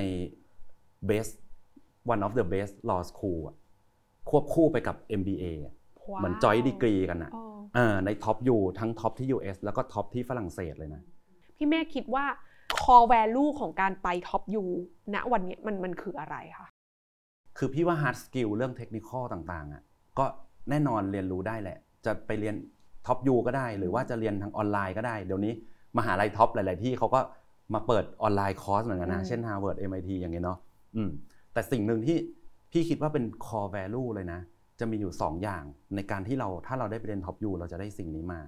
[1.09, 1.33] best
[2.13, 3.57] one of the best law school อะ
[4.31, 5.75] ควบคู่ไปกับ MBA อะ
[6.13, 7.45] ว้าวเหมือน joint degree กันนะอ๋อ
[7.75, 11.03] เออใน top U ทั้ง top ที่ US แล้วก็ top ที่ฝรั่งเศสเลยนะ
[11.57, 12.25] พี่เมฆคิดว่า
[12.83, 14.65] core value ของการไป top U
[15.15, 16.69] ณวันเนี้ยมันมันคืออะไรคะ
[17.59, 19.83] คือพี่ว่า hard skill เรื่องเทคนิคต่างๆอะ
[20.19, 20.25] ก็
[20.71, 22.55] แน่นอนเรียนรู้ได้แหละ จะไปเรียน
[23.07, 25.53] top U ก็ได้ หรือว่าจะเรียนทางออนไลน์ก็ได้ เดี๋ยวนี้
[25.99, 27.21] มหาลัย top หลาย ๆ ที่เขาก็
[27.75, 30.59] มาเปิด online course เหมือนกันนะ เช่น Harvard MIT อย่างเงี้ยเนาะ
[30.97, 31.11] อืม
[31.53, 32.17] แต่สิ่งหนึ่งที่
[32.73, 34.41] พี่คิดว่าเป็น core value เลยนะ
[34.81, 38.41] จะมีอยู่ 2 อย่างในการที่เราถ้าเราได้ไปเรียน top U เราจะได้สิ่งนี้มา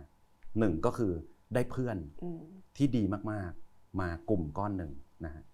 [0.58, 1.12] หนึ่งก็คือ
[1.54, 2.40] ได้เพื่อนอืม
[2.76, 4.92] ที่ดีมากๆ มากลุ่มก้อนหนึ่ง
[5.24, 5.44] นะฮะ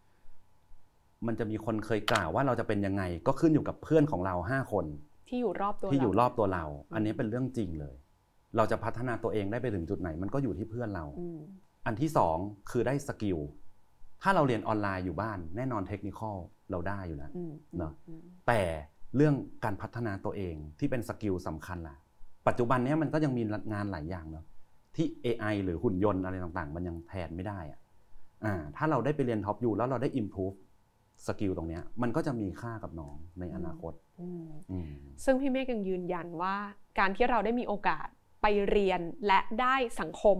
[1.26, 4.86] มันจะมีคนเคยกล่าวว่าเราจะเป็นยังไง ก็ขึ้นอยู่กับเพื่อนของเราห้าคน
[5.28, 7.94] ที่อยู่รอบตัวที่อยู่เารอบตัวเรา อันนี้เป็นเรื่องจริงเลย
[8.56, 11.04] เราจะพัฒนาตัวเองได้ไปถึงจุดไหน มันก็อยู่ที่เพื่อนเรา
[11.84, 12.36] อืมอันที่สอง
[12.70, 13.38] คือได้ skill
[14.22, 16.20] ถ้าเราเรียนออนไลน์อยู่บ้าน แน่นอนเทคนิค
[16.70, 18.60] เราได้อยู่แล้วอืมเนอะอืมแต่
[19.16, 21.96] เรื่องการพัฒนาตัวเองที่เป็น skill สำคัญล่ะ
[22.48, 23.42] ปัจจุบันเนี้ยมันก็ยังมี
[23.72, 24.44] งานหลายอย่างเนาะ
[24.96, 27.80] ที่ AI หรือหุ่นยนต์อะไรต่างๆ มันยังแทนไม่ได้อะ
[28.44, 30.56] อ่าถ้าเราได้ไปเรียน top U แล้วเราได้ improve
[31.26, 34.90] skill ตรงเนี้ยมันก็จะมีค่ากับน้องในอนาคตอืมอืม
[35.24, 36.56] ซึ่งพี่เมฆยังยืนยันว่า
[36.98, 38.06] การที่เราได้มีโอกาส
[38.42, 40.38] ไปเรียนและได้สังคม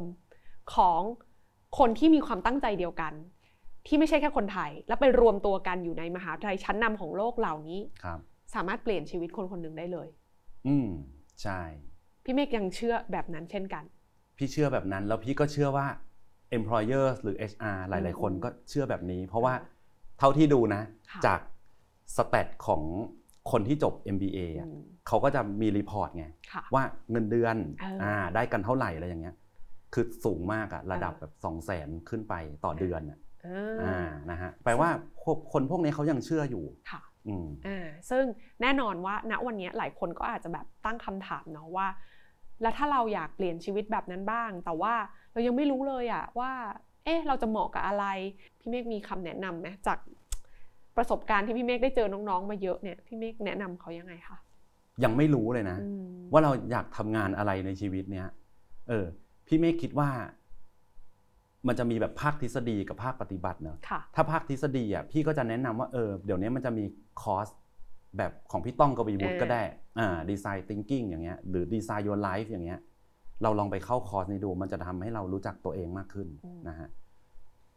[0.74, 1.00] ของ
[1.78, 3.12] คนที่มีความตั้งใจเดียวกัน
[3.86, 8.18] ที่ไม่ใช่แค่คนไทย และไปรวมตัวกันอยู่ในมหาวิทยาลัยชั้นนำของโลกเหล่านี้ครับ
[8.54, 10.08] สามารถเปลี่ยนชีวิตคนคนหนึ่งได้เลย
[10.66, 10.88] อืม
[11.42, 11.60] ใช่
[12.24, 13.84] พี่เมฆยังเชื่อแบบนั้นเช่นกัน
[14.36, 15.86] พี่เชื่อแบบนั้นแล้วพี่ก็เชื่อว่า
[16.58, 19.54] employer หรือ HR หลายอืมๆคนก็เชื่อแบบนี้ เพราะว่า
[20.18, 20.82] เท่าที่ดูนะ
[21.12, 21.40] ค่ะจาก
[22.16, 22.82] stat ของ
[23.50, 29.34] คนที่จบ MBA อะอืมเขาก็จะมี report ไงค่ะว่าเงินเดือนเอออ่อ่าได้กันเท่าไหร่อะไรอย่างเงี้ย
[29.94, 34.88] คือสูงมากอะระดับเออแบบสองแสนขึ้นไปต่อเดือนอะอ่าอ่านะฮะแปลว่า
[35.22, 38.24] พวกคนพวกนี้เขายังเชื่ออยู่ค่ะอืมอ่าซึ่ง
[38.62, 41.88] แน่นอนว่าณวันนี้หลายคนก็อาจจะแบบตั้งคำถามเนาะว่า
[42.62, 44.94] แล้วถ้าเราอยากเปลี่ยนชีวิตแบบนั้นบ้าง แต่ว่า
[45.32, 46.52] เรายังไม่รู้เลยอะว่า
[47.04, 48.04] เอ๊ะเราจะเหมาะกับอะไร
[48.58, 49.98] พี่เมฆมีคำแนะนำไหมจาก
[50.96, 54.36] ประสบการณ์ที่พี่เมฆได้เจอน้องๆมาเยอะเนี่ยพี่เมฆแนะนำเขายังไงคะ
[55.04, 58.26] ยังไม่รู้เลยนะอืมว่าเราอยากทำงานอะไรในชีวิตเนี้ย
[58.88, 59.06] เออ
[59.46, 60.10] พี่เมฆคิดว่า
[61.68, 66.84] มันจะมีแบบภาคทฤษฎีกับภาคปฏิบัติเนอะค่ะ ถ้าภาคทฤษฎีอะพี่ก็จะแนะนำว่าเออเดี๋ยวนี้มันจะมี
[67.22, 67.48] คอร์ส
[68.18, 69.62] แบบของพี่ต้องกวีวุฒิเออก็ได้
[69.98, 72.80] อ่าดีไซน์ thinking อย่างเงี้ยหรือดีไซน์ your life อย่างเงี้ย
[73.42, 76.28] เราลองไปเข้าคอร์สนี้ดู มันจะทำให้เรารู้จักตัวเองมากขึ้น
[76.68, 76.88] นะฮะ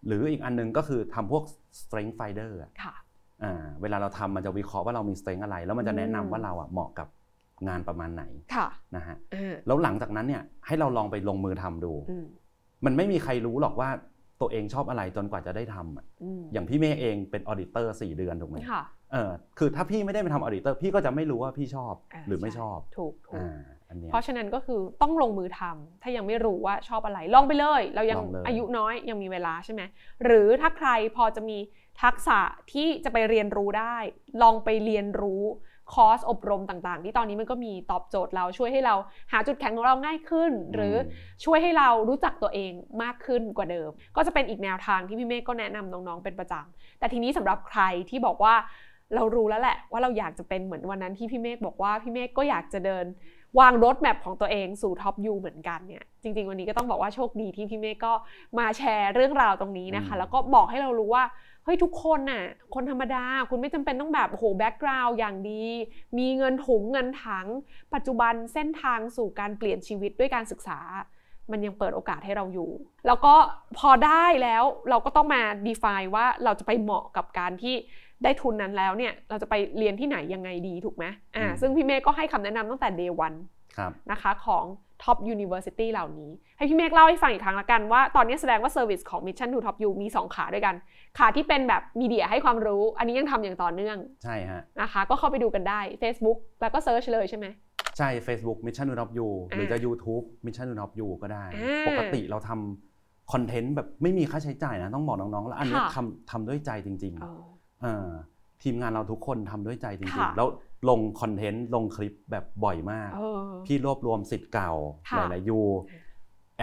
[0.07, 1.43] หรืออีกอันหนึงก็คือทำพวก
[1.81, 2.95] strength finder อะ ค่ะ
[3.43, 7.07] อ่าเวลาเราทำมันจะวิเคราะห์ว่าเรามี strength อะไร แล้วมันจะแนะนำว่าเราอะเหมาะกับ
[7.67, 8.23] งานประมาณไหน
[8.55, 12.25] ค่ะนะฮะเออแล้วหลังจากนั้นเนี่ยให้เราลองไปลงมือทำดูอืม
[12.85, 13.89] มันไม่มีใครรู้หรอกว่า
[14.41, 23.57] ตัวเองชอบอะไรจนกว่าจะได้ทำอะอืมอย่างพี่เมฆเองเป็นออดิเตอร์สี่เดือนถูกไหมค่ะเออคือถ้าพี่ไม่ได้ไปทำออดิเตอร์พี่ก็จะไม่รู้ว่าพี่ชอบาหรือไม่ใชอบถูกถูกอ่า
[23.89, 29.81] อันเนี้ยเพราะฉะนั้นก็คือต้องลงมือทำถ้ายังไม่รู้ว่าชอบอะไรลองไปเลย เรายังลองเลยอายุน้อยยังมีเวลาใช่ไหม
[30.25, 31.57] หรือถ้าใครพอจะมี
[32.03, 32.39] ทักษะ
[32.71, 33.97] ที่จะไปเรียนรู้ได้
[34.41, 35.43] ลองไปเรียนรู้
[35.93, 38.95] คอร์สอบรมต่างๆ ที่ตอนนี้มันก็มีตอบโจทย์เราช่วยให้เรา
[39.31, 42.71] หาจุดแข็งของเราง่ายขึ้น หรืออมช่วยให้เรารู้จักตัวเอง
[43.03, 48.55] มากขึ้นกว่าเดิม ก็จะเป็นอีกแนวทางที่พี่เมฆก็แนะนำน้องๆเป็นประจำแต่ทีนี้สำหรับใครที่บอกว่า
[49.15, 53.05] เรารู้แล้วแหละว่าเราอยากจะเป็นเหมือนวันนั้นที่พี่เมฆบอกว่าพี่เมฆก็อยากจะเดิน
[53.59, 58.13] วาง roadmap ของตัวเองสู่ top U เหมือนกันเนี่ยจริง ๆ วันนี้ก็ต้องบอกว่าโชคดีที่พี่เมฆก็
[58.59, 61.23] มาแชร์เรื่องราวตรงนี้นะคะอืมแล้วก็บอกให้เรารู้ว่า
[61.67, 62.43] เฮ้ยทุกคนน่ะ
[62.73, 65.63] คนธรรมดาคุณไม่จำเป็นต้องแบบโอ้โห background อย่างดี
[66.17, 67.47] มีเงินถุงเงินถัง
[67.93, 70.79] ปัจจุบันเส้นทางสู่การเปลี่ยนชีวิตด้วยการศึกษา
[71.51, 72.71] มันยังเปิดโอกาสให้เราอยู่
[73.07, 73.33] แล้วก็
[73.77, 77.75] พอได้แล้วเราก็ต้องมา define ว่าเราจะไปเหมาะกับการที่
[78.23, 81.05] ได้ทุนนั้นแล้วเนี่ยเราจะไปเรียนที่ไหนยังไงดีถูกไหม
[81.35, 83.37] อ่าอืมซึ่งพี่เมฆก็ให้คำแนะนำตั้งแต่ day one
[83.77, 84.65] ครับนะคะของ
[85.03, 90.75] Top University เหล่านี้ ให้พี่เมฆเล่าให้ฟังอีกครั้งละกันว่าตอนนี้แสดงว่า Service ของ Mission to Top U มี 2 ขาด้วยกัน
[91.17, 97.45] ขาที่เป็นแบบมีเดียให้ความรู้ อันนี้ยังทำอย่างต่อเนื่องใช่ฮะนะคะ ก็เข้าไปดูกันได้ Facebook แล้วก็เซิร์ชเลยใช่ไหม
[97.97, 108.07] ใช่ Facebook Mission to Top You หรือจะ YouTube Mission to Top You ก็ได้อ่าปกติเราทำคอนเทนต์แบบไม่มีค่าใช้จ่ายนะ ต้องบอกน้องๆ แล้วอันเนี้ยค่ะทำทำด้วยใจจริงเออๆเออ
[108.63, 110.47] ทีมงานเราทุกคนทำด้วยใจจริงค่ะๆแล้ว
[110.89, 114.71] ลงคอนเทนต์ลงคลิปแบบบ่อยมากเออพี่รวบรวมสิทธิ์เก่า
[115.09, 115.59] ค่ะหลายๆยู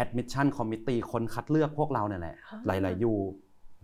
[0.03, 3.13] admission committee คนคัดเลือกพวกเราเนี่ยแหละอ่าหลายๆยู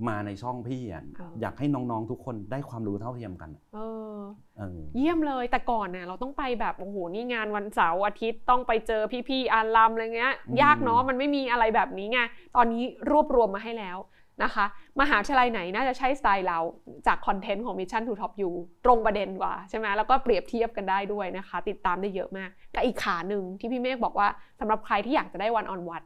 [0.09, 3.79] มาในช่องพี่อะเอออยากให้น้องๆทุกคนได้ความรู้เท่าเทียมกันเอ
[4.17, 4.21] อ
[4.59, 12.21] เออเยี่ยมเลยแต่ก่อนเนี่ยเราต้องไปแบบโอ้โหนี่งานวันเสาร์อาทิตย์ต้องไปเจอพี่ๆอารัมอะไรเงี้ยอืมยากเนาะมันไม่มีอะไรแบบนี้ไง
[12.57, 13.99] ตอนนี้รวบรวมมาให้แล้ว
[14.45, 14.67] นะคะ
[15.01, 16.59] มหาวิทยาลัยไหนน่าจะใช่สไตล์เรา
[17.07, 18.51] จากคอนเทนต์ของ Mission to Top U
[18.85, 24.29] ตรงประเด็นกว่าใช่ไหมแล้วก็เปรียบเทียบกันได้ด้วยนะคะ ติดตามได้เยอะมากกับอีกขาหนึ่งที่พี่เมฆบอกว่า
[24.61, 26.05] สำหรับใครที่อยากจะได้วันออนวัน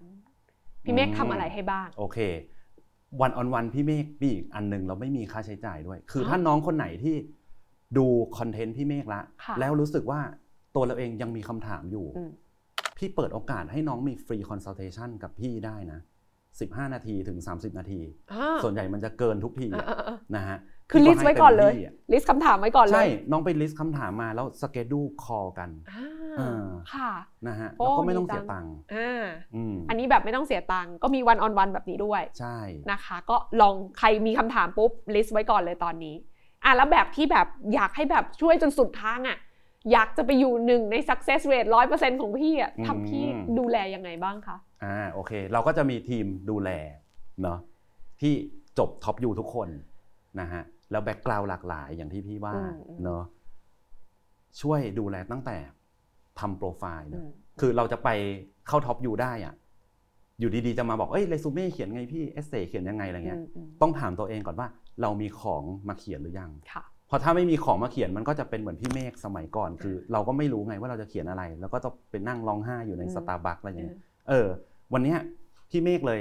[0.84, 2.18] พี่เมฆทำอะไรให้บ้างโอเค
[3.20, 7.14] one-on-one พี่เมฆมีอีกอันหนึงเราไม่มีค่าใช้จ่ายด้วย คือฮะถ้าน้องคนไหนที่
[7.98, 8.06] ดู
[8.38, 10.20] content พี่เมฆละค่ะแล้วรู้สึกว่า
[10.74, 12.30] ตัวเราเองยังมีคำถามอยู่อืม
[12.98, 16.00] พี่เปิดโอกาสให้น้องมี free consultation กับพี่ได้นะ
[16.46, 18.00] 15 นาทีถึง 30 นาที
[18.32, 20.58] อ่าส่วนใหญ่มันจะเกินทุกทีอ่าอะอ่าอ่านะฮะ
[20.90, 26.23] คือพี่ list ไว้ก่อนเลยให้ต็มที่อะ list คำถามไว้ก่อนเลย ใช่น้องไป list คำถามมาแล้ว schedule call กันอ่าเออ
[26.94, 27.12] ค่ะ
[27.46, 29.24] นะฮะโอ้แล้วก็ไม่ต้องดีจัเสีงยตังค์ ดีจังอ่า
[29.54, 32.58] อืมอันนี้แบบไม่ต้องเสียตังค์ก็มี one-on-one แบบนี้ด้วยใช่
[32.92, 36.16] นะคะ ก็ลองใครมีคำถามปุ๊บ list ไว้ก่อนเลยตอนนี้
[36.64, 39.38] อะแล้วแบบที่แบบอยากให้แบบช่วยจนสุดทางอะ
[39.92, 43.24] อยากจะไปอยู่หนึ่งใน success rate ร้อยเปอร์เซ็นต์ของพี่อะทำพี่
[43.58, 46.70] ดูแลยังไงบ้างคะอ่าโอเค เราก็จะมีทีมดูแล
[47.42, 47.58] เนาะ
[48.20, 48.34] ที่
[48.78, 49.68] จบ top U ทุกคน
[50.40, 53.22] นะฮะแล้ว background หลากหลายอย่างที่พี่ว่าอืมอืมเนาะ
[54.60, 55.56] ช่วยดูแลตั้งแต่
[56.40, 57.28] ทำโปรไฟล์อืเนอะ อืม
[57.60, 58.08] คือเราจะไป
[58.68, 59.54] เข้า top U ได้อะ
[60.40, 64.68] อยู่ดีๆจะมาบอกเอ้ยเรซูเม่เขียนไงพี่ essay เขียนยังไงอะไรเงี้ยอืมอืมต้องถามตัวเองก่อนว่า
[65.02, 74.46] เรามีของมาเขียนหรือยังค่ะเพราะถ้าไม่มีของมาเขียนมันก็จะเป็นเหมือนพี่เมฆสมัยก่อน คือ เราก็ไม่รู้ไงว่าเราจะเขียนอะไร แล้วก็ต้องไปนั่งร้องไห้อยู่ในอืมสตาร์บัคอะไรอย่างเงี้ย เออเออ
[74.92, 75.18] วันเนี้ย
[75.70, 76.20] พี่เมฆเลย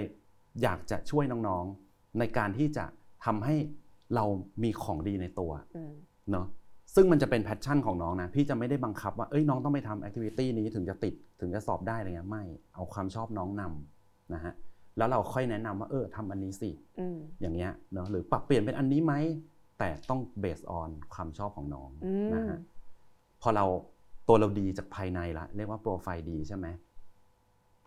[0.61, 2.85] อยากจะช่วยน้องๆในการที่จะ
[3.25, 3.55] ทำให้
[4.15, 4.25] เรา
[4.63, 5.91] มีของดีในตัวอืม
[6.31, 6.47] เนาะ
[6.95, 12.43] ซึ่งมันจะเป็น passion ของน้องนะ พี่จะไม่ได้บังคับว่าเอ้ยน้องต้องไปทำ activity นี้ถึงจะติดถึงจะสอบได้อะไรเงี้ยไม่
[12.75, 14.53] เอาความชอบน้องนำนะฮะ
[14.97, 16.69] แล้วเราค่อยแนะนำว่าเออทำอันนี้สิ
[16.99, 19.13] อืมอย่างเงี้ยเนาะหรือปรับเปลี่ยนเป็นอันนี้ไหม
[19.79, 22.59] แต่ต้อง based on ความชอบของน้องอืมนะฮะ
[23.41, 23.65] พอเรา
[24.27, 26.67] ตัวเราดีจากภายในละเรียกว่าโปรไฟล์ดีใช่ไหม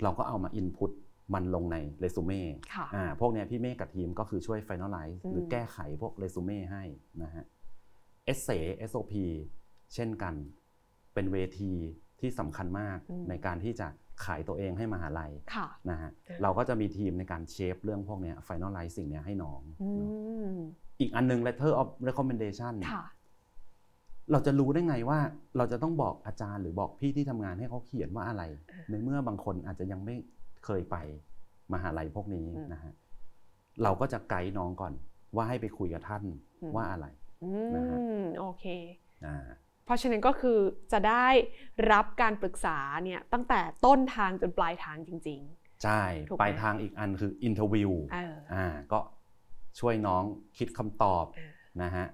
[0.03, 0.91] เราก็เอามา input
[1.35, 2.43] มันลงในเรซูเม่
[2.75, 6.83] ค่ะอ่าพวกเนี้ยพี่เมฆกับทีมก็คือช่วย finalize อืมหรือแก้ไขพวกเรซูเม่ให้
[7.23, 7.45] นะฮะ
[8.27, 8.49] เอเซ
[8.91, 9.13] SOP
[9.95, 10.35] เช่นกัน
[11.15, 11.73] เป็นเวที
[12.21, 12.99] ที่สำคัญมาก
[13.29, 13.89] ในการที่จะ
[14.25, 20.11] ขายตัวเองให้มหาลัยค่ะนะฮะเออเราก็จะมีทีมในการเชฟเรื่องพวกเนี้ย finalize สิ่งเนี้ยให้น้องอืเนอะ
[20.53, 20.55] ม
[21.01, 23.05] อีกอันหนึง letter of recommendation ค่ะ
[24.33, 25.19] เราจะรู้ได้ไงว่า
[25.57, 28.43] เราจะต้องบอกอาจารย์หรือบอกพี่ที่ทำงานให้เขาเขียนว่าอะไร
[28.91, 30.17] ในเมื่อบางคนอาจจะยังไม่
[30.65, 30.97] เคยไป
[31.73, 32.93] มหาลัยพวกนี้อืมนะฮะ
[33.83, 34.93] เราก็จะไกด์น้องก่อน
[35.37, 36.23] ว่าให้ไปคุยกับท่าน
[36.63, 37.07] อืมว่าอะไร
[37.45, 38.65] นะฮะ อืมโอเค
[39.27, 39.37] อ่า
[39.85, 40.59] เพราะฉะนั้นก็คือ
[40.93, 41.27] จะได้
[41.93, 45.43] รับการปรึกษาเนี่ยตั้งแต่ต้นทางจนปลายทางจริง
[45.85, 49.01] ใช่ถูกไหมปลายทางอีกอันคือ interview ๆเอออ่าก็
[49.81, 50.25] ช่วยน้อง
[50.59, 52.07] คิดคำตอบเออนะฮะ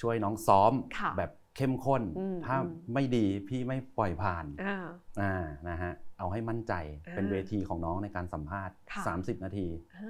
[0.00, 4.76] ช่วยน้องซ้อมค่ะแบบเข้มข้นอืมถ้าอืมไม่ดีพี่ไม่ปล่อยผ่านอ่า
[5.20, 6.72] อ่านะฮะเอาให้มั่นใจ
[7.06, 9.66] อ่าเป็นเวทีของน้องในการสัมภาษณ์ค่ะ30 นาที
[9.96, 10.08] อ่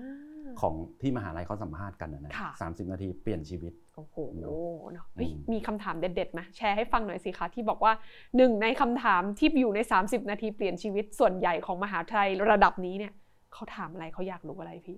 [0.48, 4.52] าของที่มหาลัยเขาสัมภาษณ์กันนะนะค่ะสามสิบนาทีเปลี่ยนชีวิต โอ้โหเนอะ
[4.92, 7.92] เนอะเฮ้ยอืมมีคำถามเด็ดๆไหมแชร์ให้ฟังหน่อยสิคะที่บอกว่า
[8.36, 13.12] หนึ่งในคำถามที่อยู่ใน 30 นาทีเปลี่ยนชีวิตส่วนใหญ่ของมหาวิทยาลัยระดับนี้เนี่ย
[13.52, 14.96] เขาถามอะไรเขาอยากรู้อะไรพี่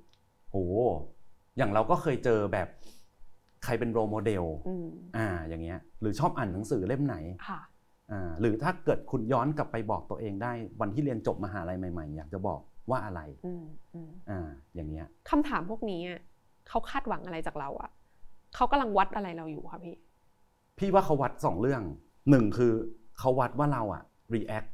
[0.50, 0.56] โห
[1.56, 2.68] อย่างเราก็เคยเจอแบบ
[3.64, 7.16] ใครเป็นโรโมเดลอืมอ่า อย่างเงี้ย หรือชอบอ่านหนังสือเล่มไหน
[7.48, 7.60] ค่ะ
[8.12, 16.20] อ่าหรือถ้าเกิดคุณย้อนกลับไปบอกตัวเองได้ วันที่เรียนจบมหาลัยใหม่ ๆ อยากจะบอกว่าอะไรอืมอืมอ่าอย่างเงี้ยคำถามพวกนี้อะ
[16.68, 17.90] เขาคาดหวังอะไรจากเราอะ
[18.56, 19.96] เขากำลังวัดอะไรเราอยู่คะพี่
[20.78, 21.82] พี่ว่าเขาวัดสองเรื่อง
[22.30, 22.72] หนึ่งคือ
[23.18, 24.02] เขาวัดว่าเราอะ
[24.34, 24.68] react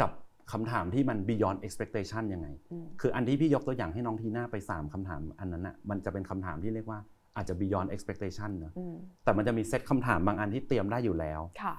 [0.00, 0.10] กับ
[0.52, 6.98] คำถามที่มัน beyond expectation ยังไง อืม คืออันที่พี่ยกตัวอย่างให้น้องทีน่าไป 3คำถามอันนั้นอะมันจะเป็นคำถามที่เรียกว่า
[7.36, 11.74] อาจจะ beyond expectation เนอะอืมแต่มันจะมีเซตคำถามบางอันที่เตรียมได้อยู่แล้ว ค่ะ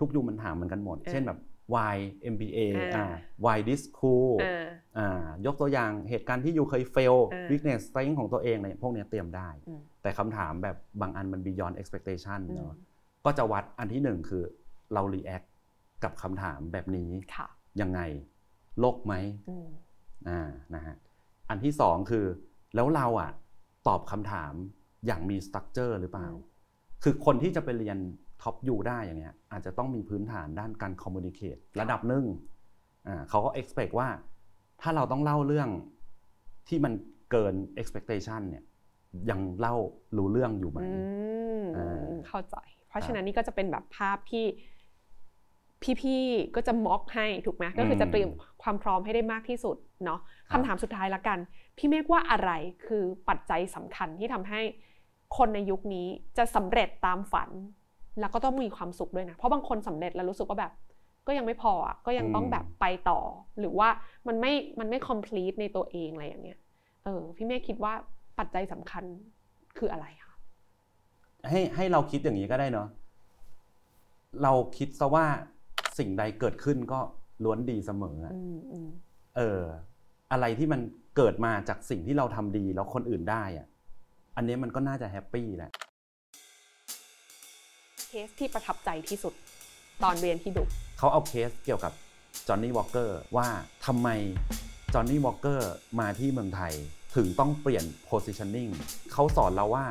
[0.00, 1.38] ทุกยุคมันถามเหมือนกันหมด เออ เช่นแบบ
[1.74, 1.96] why
[2.34, 3.06] MBA อ่าอ่า
[3.44, 4.66] why this school อ่า
[4.98, 12.74] อ่ายกตัวอย่างเหตุการณ์ที่ยูเคย fail เออ weakness strength ของตัวเองอะไรพวกเนี้ยเตรียมได้อืมแต่คำถามแบบบางอันมัน beyond expectation อืมเนอะ
[13.24, 14.42] ก็จะวัดอันที่หนึ่งคือ
[14.92, 15.46] เรา react
[16.04, 17.46] กับคำถามแบบนี้ค่ะ
[17.80, 18.00] ยังไง
[18.80, 19.14] โลกไหม
[19.48, 19.66] อืม
[20.28, 20.40] อ่า
[20.74, 20.96] นะฮะ
[21.48, 22.26] อันที่สองคือ
[22.74, 23.32] แล้วเราอะ
[23.88, 24.52] ตอบคำถาม
[25.06, 26.50] อย่างมี structure หรือเปล่าอืม
[27.02, 27.98] คือคนที่จะไปเรียน
[28.42, 32.24] top U ได้อย่างเงี้ยอาจจะต้องมีพื้นฐานด้านการ communicate ระดับหนึ่ง
[33.08, 34.08] อ่าเขาก็ expect ว่า
[34.80, 35.68] ถ้าเราต้องเล่าเรื่อง
[36.68, 36.92] ที่มัน
[37.30, 38.64] เกิน expectation เนี่ย
[39.30, 39.74] ยังเล่า
[40.16, 40.90] รู้เรื่องอยู่ไหมอื
[41.60, 42.56] มอ่าเข้าใจ
[42.88, 44.44] ครับ เพราะฉะนั้นนี่ก็จะเป็นแบบภาพที่
[46.00, 48.28] พี่ๆก็จะม็อกให้ถูกไหมก็คือจะเตรียม
[48.62, 50.20] ความพร้อมให้ได้มากที่สุดเนาะ
[50.52, 51.38] คำถามสุดท้ายละกัน
[51.76, 52.50] พี่เมฆว่าอะไร
[52.86, 54.60] คือปัจจัยสำคัญที่ทำให้
[55.36, 56.06] คนในยุคนี้
[56.38, 57.50] จะสำเร็จตามฝัน
[58.20, 60.72] แล้วก็ต้องมีความสุขด้วยนะ เพราะบางคนสำเร็จแล้วรู้สึกว่าแบบ
[61.26, 63.18] ก็ยังไม่พออะก็ยังต้องแบบไปต่อ
[63.58, 63.88] หรือว่า
[64.28, 66.58] มันไม่มันไม่ complete ในตัวเองอะไรอย่างเงี้ย
[67.04, 67.92] เออพี่เมฆคิดว่า
[68.38, 69.04] ปัจจัยสำคัญ
[69.78, 70.34] คืออะไรคะ
[71.48, 72.88] ให้ให้เราคิดอย่างนี้ก็ได้เนาะ
[74.42, 75.26] เราคิดซะว่า
[75.98, 77.00] สิ่งใดเกิดขึ้นก็
[77.44, 78.88] ล้วนดีเสมออะอืมอืม
[79.36, 79.60] เออ
[80.32, 80.80] อะไรที่มัน
[81.16, 83.66] เกิดมาจากสิ่งที่เราทำดีแล้วคนอื่นได้อะ
[84.36, 85.70] อันนี้มันก็น่าจะ happy แหละ
[88.12, 89.34] เคสที่ประทับใจที่สุด
[90.04, 90.64] ตอนเรียนที่ Duke
[90.98, 91.92] เขาเอาเคสเกี่ยวกับ
[92.48, 93.48] จอห์นนี่วอ k เกอร์ว่า
[93.86, 94.08] ทำไม
[94.94, 96.72] จอห์นนี่วอ k เกอร์มาที่เมืองไทย
[97.16, 98.70] ถึงต้องเปลี่ยน positioning
[99.12, 99.86] เขาสอนเราว่า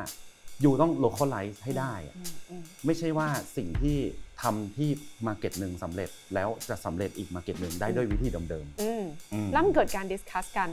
[0.60, 3.96] you ต้อง localize ให้ได้อะอืมอืมไม่ใช่ว่าสิ่งที่
[4.42, 4.90] ทำที่
[5.26, 10.68] market หนึ่งสำเร็จแล้วจะสำเร็จอีก market หนึ่งได้ด้วยวิธีเดิมอืมๆอืมแล้วมันเกิดการ discuss กัน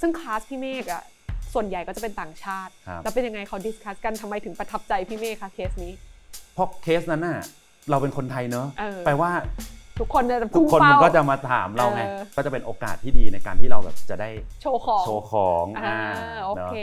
[0.00, 1.02] ซึ่งคลาสพี่เมฆอะ
[1.54, 5.92] ส่วนใหญ่ก็จะเป็นต่างชาติครับแล้วเป็นยังไงเขา discuss กันทำไมถึงประทับใจพี่เมฆคะเคสนี้
[6.54, 7.38] เพราะเคสนั้นน่ะ
[7.90, 9.30] เราเป็นคนไทยเนอะเออแปลว่า
[9.98, 14.30] ทุกคนจะทุกคนพุ่งเป้ามา มันก็จะถามเราไงเออก็จะเป็นโอกาสที่ดีในการที่เราแบบจะได้
[14.62, 15.98] โชว์ของโชว์ของอ่า
[16.44, 16.76] โอเนอะเค